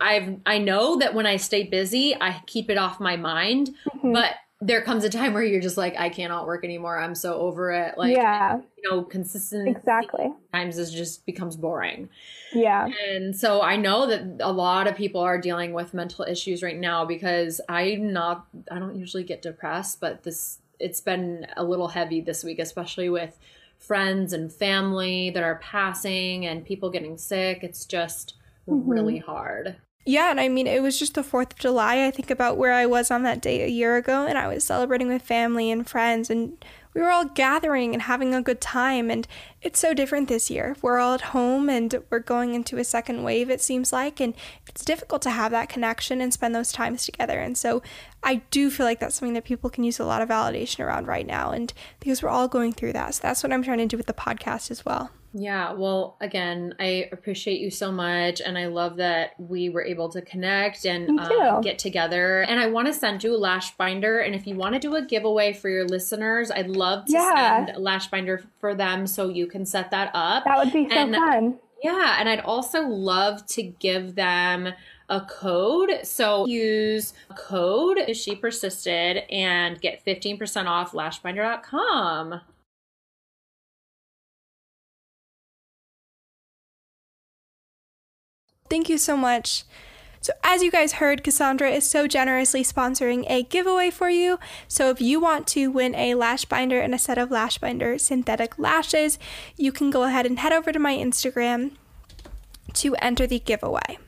I've 0.00 0.36
I 0.44 0.58
know 0.58 0.98
that 0.98 1.14
when 1.14 1.26
I 1.26 1.36
stay 1.36 1.62
busy, 1.62 2.14
I 2.20 2.42
keep 2.46 2.68
it 2.68 2.76
off 2.76 3.00
my 3.00 3.16
mind, 3.16 3.70
mm-hmm. 3.88 4.12
but 4.12 4.34
there 4.60 4.82
comes 4.82 5.04
a 5.04 5.10
time 5.10 5.34
where 5.34 5.44
you're 5.44 5.60
just 5.60 5.76
like, 5.76 5.94
I 5.96 6.08
cannot 6.08 6.46
work 6.46 6.64
anymore. 6.64 6.98
I'm 6.98 7.14
so 7.14 7.34
over 7.34 7.70
it. 7.70 7.96
Like, 7.96 8.16
yeah, 8.16 8.56
you 8.76 8.90
know, 8.90 9.02
consistent 9.04 9.68
exactly 9.68 10.32
times 10.52 10.78
is 10.78 10.92
just 10.92 11.24
becomes 11.26 11.56
boring. 11.56 12.08
Yeah. 12.52 12.88
And 13.08 13.36
so 13.36 13.62
I 13.62 13.76
know 13.76 14.08
that 14.08 14.38
a 14.40 14.50
lot 14.50 14.88
of 14.88 14.96
people 14.96 15.20
are 15.20 15.40
dealing 15.40 15.74
with 15.74 15.94
mental 15.94 16.24
issues 16.24 16.62
right 16.62 16.76
now 16.76 17.04
because 17.04 17.60
I'm 17.68 18.12
not, 18.12 18.46
I 18.68 18.80
don't 18.80 18.96
usually 18.96 19.22
get 19.22 19.42
depressed, 19.42 20.00
but 20.00 20.24
this, 20.24 20.58
it's 20.80 21.00
been 21.00 21.46
a 21.56 21.62
little 21.62 21.88
heavy 21.88 22.20
this 22.20 22.42
week, 22.42 22.58
especially 22.58 23.08
with 23.08 23.38
friends 23.78 24.32
and 24.32 24.52
family 24.52 25.30
that 25.30 25.44
are 25.44 25.60
passing 25.62 26.46
and 26.46 26.66
people 26.66 26.90
getting 26.90 27.16
sick. 27.16 27.60
It's 27.62 27.84
just 27.84 28.34
mm-hmm. 28.68 28.90
really 28.90 29.18
hard. 29.18 29.76
Yeah, 30.08 30.30
and 30.30 30.40
I 30.40 30.48
mean, 30.48 30.66
it 30.66 30.80
was 30.80 30.98
just 30.98 31.16
the 31.16 31.22
4th 31.22 31.52
of 31.52 31.58
July. 31.58 32.06
I 32.06 32.10
think 32.10 32.30
about 32.30 32.56
where 32.56 32.72
I 32.72 32.86
was 32.86 33.10
on 33.10 33.24
that 33.24 33.42
day 33.42 33.62
a 33.62 33.68
year 33.68 33.98
ago, 33.98 34.26
and 34.26 34.38
I 34.38 34.48
was 34.48 34.64
celebrating 34.64 35.08
with 35.08 35.20
family 35.20 35.70
and 35.70 35.86
friends, 35.86 36.30
and 36.30 36.64
we 36.94 37.02
were 37.02 37.10
all 37.10 37.26
gathering 37.26 37.92
and 37.92 38.00
having 38.00 38.34
a 38.34 38.40
good 38.40 38.58
time. 38.58 39.10
And 39.10 39.28
it's 39.60 39.78
so 39.78 39.92
different 39.92 40.28
this 40.28 40.48
year. 40.48 40.76
We're 40.80 40.98
all 40.98 41.12
at 41.12 41.20
home 41.20 41.68
and 41.68 42.02
we're 42.08 42.20
going 42.20 42.54
into 42.54 42.78
a 42.78 42.84
second 42.84 43.22
wave, 43.22 43.50
it 43.50 43.60
seems 43.60 43.92
like, 43.92 44.18
and 44.18 44.32
it's 44.66 44.82
difficult 44.82 45.20
to 45.22 45.30
have 45.30 45.50
that 45.50 45.68
connection 45.68 46.22
and 46.22 46.32
spend 46.32 46.54
those 46.54 46.72
times 46.72 47.04
together. 47.04 47.38
And 47.38 47.58
so 47.58 47.82
I 48.22 48.36
do 48.50 48.70
feel 48.70 48.86
like 48.86 49.00
that's 49.00 49.16
something 49.16 49.34
that 49.34 49.44
people 49.44 49.68
can 49.68 49.84
use 49.84 50.00
a 50.00 50.06
lot 50.06 50.22
of 50.22 50.30
validation 50.30 50.82
around 50.82 51.06
right 51.06 51.26
now. 51.26 51.50
And 51.50 51.70
because 52.00 52.22
we're 52.22 52.30
all 52.30 52.48
going 52.48 52.72
through 52.72 52.94
that. 52.94 53.14
So 53.16 53.20
that's 53.24 53.42
what 53.42 53.52
I'm 53.52 53.62
trying 53.62 53.78
to 53.78 53.86
do 53.86 53.98
with 53.98 54.06
the 54.06 54.14
podcast 54.14 54.70
as 54.70 54.86
well. 54.86 55.10
Yeah, 55.32 55.72
well, 55.72 56.16
again, 56.20 56.74
I 56.80 57.08
appreciate 57.12 57.60
you 57.60 57.70
so 57.70 57.92
much. 57.92 58.40
And 58.40 58.56
I 58.56 58.66
love 58.66 58.96
that 58.96 59.38
we 59.38 59.68
were 59.68 59.84
able 59.84 60.08
to 60.10 60.22
connect 60.22 60.86
and 60.86 61.20
uh, 61.20 61.60
get 61.60 61.78
together. 61.78 62.42
And 62.42 62.58
I 62.58 62.66
want 62.66 62.86
to 62.88 62.94
send 62.94 63.22
you 63.22 63.34
a 63.34 63.36
lash 63.36 63.76
binder. 63.76 64.20
And 64.20 64.34
if 64.34 64.46
you 64.46 64.54
want 64.54 64.74
to 64.74 64.80
do 64.80 64.94
a 64.96 65.02
giveaway 65.04 65.52
for 65.52 65.68
your 65.68 65.86
listeners, 65.86 66.50
I'd 66.50 66.68
love 66.68 67.04
to 67.06 67.12
yeah. 67.12 67.64
send 67.66 67.76
a 67.76 67.80
lash 67.80 68.08
binder 68.08 68.42
for 68.58 68.74
them 68.74 69.06
so 69.06 69.28
you 69.28 69.46
can 69.46 69.66
set 69.66 69.90
that 69.90 70.10
up. 70.14 70.44
That 70.44 70.58
would 70.58 70.72
be 70.72 70.88
so 70.88 70.96
and, 70.96 71.14
fun. 71.14 71.58
Yeah. 71.82 72.16
And 72.18 72.28
I'd 72.28 72.40
also 72.40 72.82
love 72.82 73.44
to 73.48 73.62
give 73.62 74.14
them 74.14 74.72
a 75.10 75.20
code. 75.20 75.90
So 76.04 76.46
use 76.46 77.12
code 77.36 78.16
She 78.16 78.34
Persisted 78.34 79.24
and 79.30 79.80
get 79.80 80.04
15% 80.04 80.66
off 80.66 80.92
lashbinder.com. 80.92 82.40
Thank 88.68 88.88
you 88.88 88.98
so 88.98 89.16
much. 89.16 89.64
So, 90.20 90.32
as 90.42 90.62
you 90.62 90.70
guys 90.70 90.94
heard, 90.94 91.22
Cassandra 91.22 91.70
is 91.70 91.88
so 91.88 92.08
generously 92.08 92.64
sponsoring 92.64 93.24
a 93.30 93.44
giveaway 93.44 93.90
for 93.90 94.10
you. 94.10 94.38
So, 94.66 94.90
if 94.90 95.00
you 95.00 95.20
want 95.20 95.46
to 95.48 95.68
win 95.68 95.94
a 95.94 96.14
lash 96.14 96.44
binder 96.44 96.80
and 96.80 96.94
a 96.94 96.98
set 96.98 97.18
of 97.18 97.30
lash 97.30 97.58
binder 97.58 97.98
synthetic 97.98 98.58
lashes, 98.58 99.18
you 99.56 99.70
can 99.70 99.90
go 99.90 100.02
ahead 100.02 100.26
and 100.26 100.40
head 100.40 100.52
over 100.52 100.72
to 100.72 100.78
my 100.78 100.96
Instagram 100.96 101.72
to 102.74 102.96
enter 102.96 103.26
the 103.26 103.38
giveaway. 103.38 103.98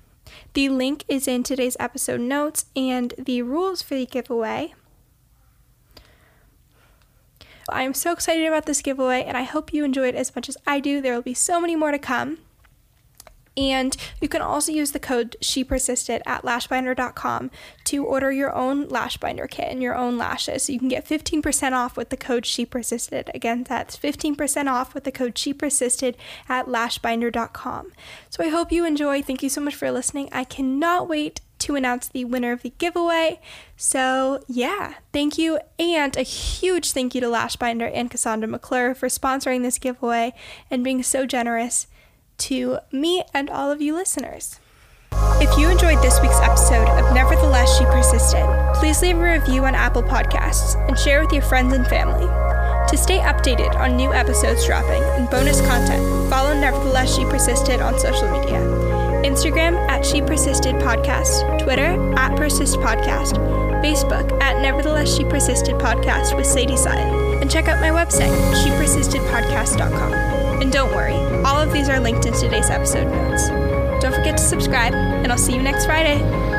The 0.55 0.69
link 0.69 1.05
is 1.09 1.29
in 1.29 1.45
today's 1.45 1.77
episode 1.79 2.21
notes 2.21 2.67
and 2.75 3.15
the 3.17 3.43
rules 3.43 3.83
for 3.83 3.95
the 3.95 4.07
giveaway. 4.07 4.75
I 7.69 7.83
am 7.83 7.95
so 7.95 8.13
excited 8.13 8.47
about 8.47 8.67
this 8.67 8.83
giveaway 8.83 9.23
and 9.23 9.37
I 9.37 9.45
hope 9.45 9.73
you 9.73 9.85
enjoy 9.85 10.09
it 10.09 10.17
as 10.17 10.35
much 10.35 10.49
as 10.49 10.57
I 10.67 10.81
do. 10.81 11.01
There 11.01 11.15
will 11.15 11.23
be 11.23 11.35
so 11.35 11.61
many 11.61 11.77
more 11.77 11.93
to 11.93 11.99
come. 12.01 12.39
And 13.61 13.95
you 14.23 14.29
can 14.29 14.41
also 14.41 14.73
use 14.73 14.93
the 14.93 14.99
code 14.99 15.37
She 15.43 15.63
Persisted 15.63 16.23
at 16.25 16.45
lashbinder.com 16.45 17.51
to 17.85 18.05
order 18.07 18.33
your 18.33 18.55
own 18.55 18.89
lash 18.89 19.19
binder 19.19 19.47
kit 19.47 19.71
and 19.71 19.83
your 19.83 19.95
own 19.95 20.17
lashes. 20.17 20.65
So 20.65 20.73
you 20.73 20.79
can 20.79 20.89
get 20.89 21.07
15% 21.07 21.73
off 21.73 21.95
with 21.95 22.09
the 22.09 22.17
code 22.17 22.47
She 22.47 22.65
Persisted. 22.65 23.31
Again, 23.35 23.65
that's 23.65 23.99
15% 23.99 24.67
off 24.67 24.95
with 24.95 25.05
the 25.05 25.13
code 25.13 25.37
She 25.37 25.53
Persisted 25.53 26.17
at 26.49 26.69
lashbinder.com. 26.69 27.93
So 28.31 28.43
I 28.43 28.49
hope 28.49 28.73
you 28.73 28.87
enjoy. 28.87 29.21
Thank 29.21 29.43
you 29.43 29.51
so 29.51 29.61
much 29.61 29.75
for 29.75 29.91
listening. 29.91 30.31
I 30.33 30.45
cannot 30.45 31.07
wait 31.07 31.43
to 31.59 31.77
announce 31.77 32.09
the 32.09 32.25
winner 32.25 32.53
of 32.53 32.63
the 32.63 32.73
giveaway. 32.79 33.41
So, 33.77 34.43
yeah, 34.49 34.95
thank 35.13 35.37
you. 35.37 35.59
And 35.79 36.17
a 36.17 36.23
huge 36.23 36.93
thank 36.93 37.15
you 37.15 37.21
to 37.21 37.27
Lashbinder 37.27 37.91
and 37.93 38.11
Cassandra 38.11 38.49
McClure 38.49 38.95
for 38.95 39.09
sponsoring 39.09 39.61
this 39.61 39.77
giveaway 39.77 40.33
and 40.71 40.83
being 40.83 41.03
so 41.03 41.27
generous 41.27 41.87
to 42.41 42.79
me 42.91 43.23
and 43.33 43.49
all 43.51 43.71
of 43.71 43.81
you 43.81 43.95
listeners. 43.95 44.59
If 45.13 45.59
you 45.59 45.69
enjoyed 45.69 46.03
this 46.03 46.21
week's 46.21 46.41
episode 46.41 46.89
of 46.89 47.15
Nevertheless 47.15 47.79
She 47.79 47.85
Persisted, 47.85 48.45
please 48.75 49.01
leave 49.03 49.17
a 49.17 49.33
review 49.39 49.65
on 49.65 49.75
Apple 49.75 50.03
Podcasts 50.03 50.77
and 50.89 50.99
share 50.99 51.23
with 51.23 51.33
your 51.33 51.43
friends 51.43 51.73
and 51.73 51.87
family. 51.87 52.27
To 52.89 52.97
stay 52.97 53.19
updated 53.19 53.75
on 53.77 53.97
new 53.97 54.13
episodes 54.13 54.67
dropping 54.67 55.03
and 55.03 55.29
bonus 55.31 55.61
content, 55.61 56.31
follow 56.31 56.55
Nevertheless 56.55 57.15
She 57.15 57.25
Persisted 57.25 57.81
on 57.81 57.99
social 57.99 58.31
media. 58.31 58.59
Instagram 59.25 59.77
at 59.89 60.05
She 60.05 60.23
Persisted 60.23 60.77
Podcast, 60.77 61.63
Twitter 61.63 62.15
at 62.19 62.37
Persist 62.37 62.77
Podcast, 62.79 63.35
Facebook 63.83 64.31
at 64.41 64.61
Nevertheless 64.63 65.15
She 65.15 65.25
Persisted 65.25 65.75
Podcast 65.77 66.37
with 66.37 66.47
Sadie 66.47 66.77
Sutton, 66.77 67.41
and 67.43 67.51
check 67.51 67.69
out 67.69 67.81
my 67.81 67.91
website, 67.91 68.35
shepersistedpodcast.com. 68.55 70.63
And 70.63 70.73
don't 70.73 70.93
worry, 70.95 71.15
all 71.61 71.67
of 71.67 71.75
these 71.75 71.91
are 71.91 72.01
linked 72.01 72.25
in 72.25 72.33
today's 72.33 72.71
episode 72.71 73.05
notes. 73.05 73.51
Don't 74.03 74.15
forget 74.15 74.39
to 74.39 74.43
subscribe, 74.43 74.95
and 74.95 75.31
I'll 75.31 75.37
see 75.37 75.55
you 75.55 75.63
next 75.63 75.85
Friday. 75.85 76.50